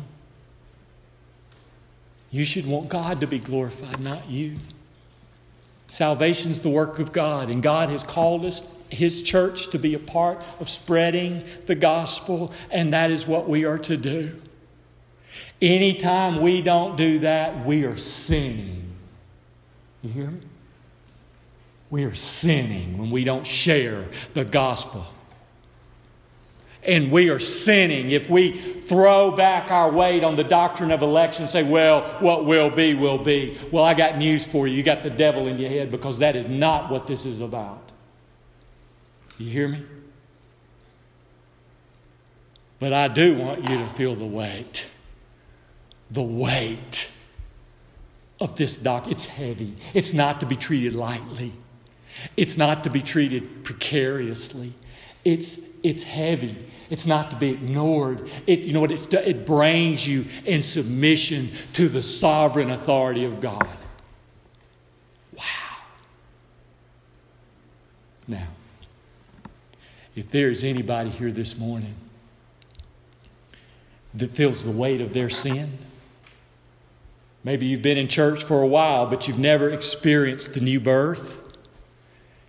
You 2.31 2.45
should 2.45 2.65
want 2.65 2.89
God 2.89 3.19
to 3.21 3.27
be 3.27 3.39
glorified, 3.39 3.99
not 3.99 4.29
you. 4.29 4.55
Salvation 5.87 6.51
is 6.51 6.61
the 6.61 6.69
work 6.69 6.99
of 6.99 7.11
God, 7.11 7.49
and 7.49 7.61
God 7.61 7.89
has 7.89 8.03
called 8.03 8.45
us, 8.45 8.63
His 8.89 9.21
church, 9.21 9.69
to 9.71 9.77
be 9.79 9.93
a 9.93 9.99
part 9.99 10.41
of 10.59 10.69
spreading 10.69 11.43
the 11.65 11.75
gospel, 11.75 12.51
and 12.71 12.93
that 12.93 13.11
is 13.11 13.27
what 13.27 13.49
we 13.49 13.65
are 13.65 13.77
to 13.79 13.97
do. 13.97 14.39
Anytime 15.61 16.41
we 16.41 16.61
don't 16.61 16.97
do 16.97 17.19
that, 17.19 17.65
we 17.65 17.85
are 17.85 17.97
sinning. 17.97 18.93
You 20.01 20.09
hear 20.09 20.31
me? 20.31 20.39
We 21.89 22.03
are 22.05 22.15
sinning 22.15 22.97
when 22.97 23.11
we 23.11 23.23
don't 23.23 23.45
share 23.45 24.05
the 24.33 24.43
gospel. 24.43 25.05
And 26.83 27.11
we 27.11 27.29
are 27.29 27.39
sinning 27.39 28.11
if 28.11 28.29
we 28.29 28.51
throw 28.51 29.31
back 29.31 29.71
our 29.71 29.89
weight 29.89 30.23
on 30.23 30.35
the 30.35 30.43
doctrine 30.43 30.91
of 30.91 31.01
election 31.01 31.43
and 31.43 31.49
say, 31.49 31.63
well, 31.63 32.01
what 32.19 32.45
will 32.45 32.69
be, 32.69 32.93
will 32.93 33.19
be. 33.19 33.57
Well, 33.71 33.85
I 33.85 33.93
got 33.93 34.17
news 34.17 34.45
for 34.45 34.67
you. 34.67 34.75
You 34.75 34.83
got 34.83 35.01
the 35.01 35.09
devil 35.09 35.47
in 35.47 35.57
your 35.59 35.69
head 35.69 35.91
because 35.91 36.19
that 36.19 36.35
is 36.35 36.49
not 36.49 36.91
what 36.91 37.07
this 37.07 37.25
is 37.25 37.39
about. 37.39 37.91
You 39.37 39.49
hear 39.49 39.67
me? 39.69 39.83
But 42.79 42.91
I 42.91 43.07
do 43.07 43.37
want 43.37 43.69
you 43.69 43.77
to 43.77 43.87
feel 43.87 44.13
the 44.13 44.25
weight 44.25 44.89
the 46.13 46.23
weight 46.23 47.11
of 48.39 48.55
this 48.55 48.77
doc. 48.77 49.07
It's 49.09 49.25
heavy. 49.25 49.73
It's 49.93 50.13
not 50.13 50.39
to 50.39 50.45
be 50.45 50.55
treated 50.55 50.93
lightly. 50.93 51.51
It's 52.37 52.57
not 52.57 52.83
to 52.83 52.89
be 52.89 53.01
treated 53.01 53.63
precariously. 53.63 54.73
It's, 55.25 55.59
it's 55.81 56.03
heavy. 56.03 56.55
It's 56.89 57.07
not 57.07 57.31
to 57.31 57.37
be 57.37 57.51
ignored. 57.51 58.29
It, 58.45 58.59
you 58.59 58.73
know 58.73 58.81
what? 58.81 58.91
It, 58.91 59.13
it 59.13 59.45
brings 59.45 60.07
you 60.07 60.25
in 60.45 60.61
submission 60.61 61.49
to 61.73 61.89
the 61.89 62.03
sovereign 62.03 62.69
authority 62.69 63.25
of 63.25 63.41
God. 63.41 63.67
Wow. 65.35 65.43
Now, 68.27 68.47
if 70.15 70.29
there 70.29 70.49
is 70.49 70.63
anybody 70.63 71.09
here 71.09 71.31
this 71.31 71.57
morning 71.57 71.95
that 74.13 74.29
feels 74.29 74.63
the 74.63 74.71
weight 74.71 75.01
of 75.01 75.13
their 75.13 75.29
sin, 75.29 75.71
Maybe 77.43 77.65
you've 77.65 77.81
been 77.81 77.97
in 77.97 78.07
church 78.07 78.43
for 78.43 78.61
a 78.61 78.67
while, 78.67 79.05
but 79.05 79.27
you've 79.27 79.39
never 79.39 79.69
experienced 79.69 80.53
the 80.53 80.61
new 80.61 80.79
birth. 80.79 81.41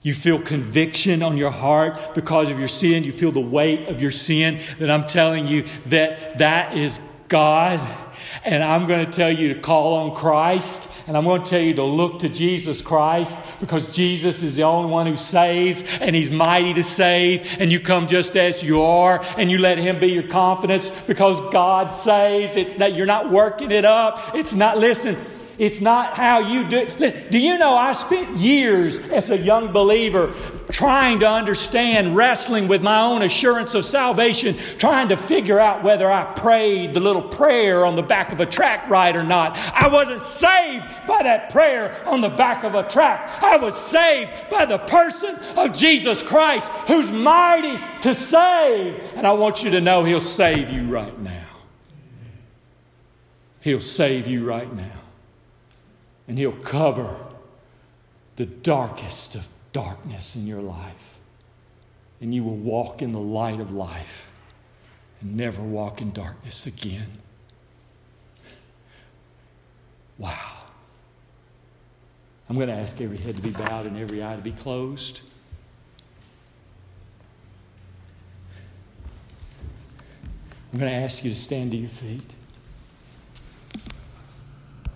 You 0.02 0.14
feel 0.14 0.38
conviction 0.38 1.22
on 1.22 1.36
your 1.36 1.50
heart 1.50 2.14
because 2.14 2.50
of 2.50 2.58
your 2.58 2.68
sin. 2.68 3.04
You 3.04 3.12
feel 3.12 3.32
the 3.32 3.40
weight 3.40 3.88
of 3.88 4.02
your 4.02 4.10
sin. 4.10 4.60
That 4.78 4.90
I'm 4.90 5.06
telling 5.06 5.46
you 5.46 5.64
that 5.86 6.38
that 6.38 6.76
is 6.76 7.00
God. 7.28 7.80
And 8.44 8.62
I'm 8.62 8.86
going 8.86 9.04
to 9.04 9.12
tell 9.12 9.30
you 9.30 9.54
to 9.54 9.60
call 9.60 9.94
on 9.94 10.14
Christ 10.14 10.90
and 11.06 11.16
I'm 11.18 11.24
going 11.24 11.42
to 11.42 11.50
tell 11.50 11.60
you 11.60 11.74
to 11.74 11.84
look 11.84 12.20
to 12.20 12.30
Jesus 12.30 12.80
Christ 12.80 13.36
because 13.60 13.94
Jesus 13.94 14.42
is 14.42 14.56
the 14.56 14.62
only 14.62 14.90
one 14.90 15.06
who 15.06 15.16
saves 15.16 15.84
and 16.00 16.16
He's 16.16 16.30
mighty 16.30 16.72
to 16.74 16.82
save. 16.82 17.60
And 17.60 17.70
you 17.70 17.78
come 17.78 18.08
just 18.08 18.36
as 18.36 18.62
you 18.62 18.82
are 18.82 19.22
and 19.36 19.50
you 19.50 19.58
let 19.58 19.76
Him 19.76 19.98
be 19.98 20.08
your 20.08 20.22
confidence 20.22 20.90
because 21.02 21.40
God 21.52 21.88
saves. 21.88 22.56
It's 22.56 22.78
not, 22.78 22.94
you're 22.94 23.06
not 23.06 23.30
working 23.30 23.70
it 23.70 23.84
up. 23.84 24.34
It's 24.34 24.54
not, 24.54 24.78
listen, 24.78 25.16
it's 25.58 25.80
not 25.80 26.14
how 26.14 26.40
you 26.40 26.68
do 26.68 26.78
it. 26.78 27.30
Do 27.30 27.38
you 27.38 27.58
know 27.58 27.76
I 27.76 27.92
spent 27.92 28.36
years 28.36 28.98
as 29.10 29.30
a 29.30 29.38
young 29.38 29.72
believer 29.72 30.32
trying 30.70 31.20
to 31.20 31.28
understand, 31.28 32.16
wrestling 32.16 32.66
with 32.68 32.82
my 32.82 33.02
own 33.02 33.22
assurance 33.22 33.74
of 33.74 33.84
salvation, 33.84 34.56
trying 34.78 35.08
to 35.08 35.16
figure 35.16 35.60
out 35.60 35.84
whether 35.84 36.10
I 36.10 36.24
prayed 36.34 36.94
the 36.94 37.00
little 37.00 37.22
prayer 37.22 37.84
on 37.86 37.94
the 37.94 38.02
back 38.02 38.32
of 38.32 38.40
a 38.40 38.46
track 38.46 38.88
right 38.88 39.14
or 39.14 39.22
not. 39.22 39.56
I 39.72 39.88
wasn't 39.88 40.22
saved 40.22 40.84
by 41.06 41.22
that 41.22 41.50
prayer 41.50 41.94
on 42.06 42.20
the 42.20 42.28
back 42.28 42.64
of 42.64 42.74
a 42.74 42.82
track. 42.82 43.42
I 43.42 43.56
was 43.58 43.78
saved 43.80 44.50
by 44.50 44.64
the 44.64 44.78
person 44.78 45.36
of 45.56 45.72
Jesus 45.72 46.22
Christ 46.22 46.68
who's 46.88 47.10
mighty 47.10 47.78
to 48.00 48.14
save. 48.14 49.02
And 49.14 49.26
I 49.26 49.32
want 49.32 49.62
you 49.62 49.70
to 49.70 49.80
know 49.80 50.04
He'll 50.04 50.20
save 50.20 50.70
you 50.70 50.84
right 50.84 51.16
now. 51.20 51.42
He'll 53.60 53.80
save 53.80 54.26
you 54.26 54.44
right 54.44 54.70
now. 54.72 55.03
And 56.26 56.38
He'll 56.38 56.52
cover 56.52 57.14
the 58.36 58.46
darkest 58.46 59.34
of 59.34 59.48
darkness 59.72 60.36
in 60.36 60.46
your 60.46 60.62
life. 60.62 61.18
And 62.20 62.34
you 62.34 62.42
will 62.42 62.56
walk 62.56 63.02
in 63.02 63.12
the 63.12 63.20
light 63.20 63.60
of 63.60 63.72
life 63.72 64.30
and 65.20 65.36
never 65.36 65.62
walk 65.62 66.00
in 66.00 66.12
darkness 66.12 66.66
again. 66.66 67.08
Wow. 70.18 70.52
I'm 72.48 72.56
going 72.56 72.68
to 72.68 72.74
ask 72.74 73.00
every 73.00 73.16
head 73.16 73.36
to 73.36 73.42
be 73.42 73.50
bowed 73.50 73.86
and 73.86 73.98
every 73.98 74.22
eye 74.22 74.36
to 74.36 74.42
be 74.42 74.52
closed. 74.52 75.22
I'm 80.72 80.78
going 80.78 80.90
to 80.90 80.98
ask 80.98 81.24
you 81.24 81.30
to 81.30 81.36
stand 81.36 81.70
to 81.70 81.76
your 81.76 81.88
feet. 81.88 82.34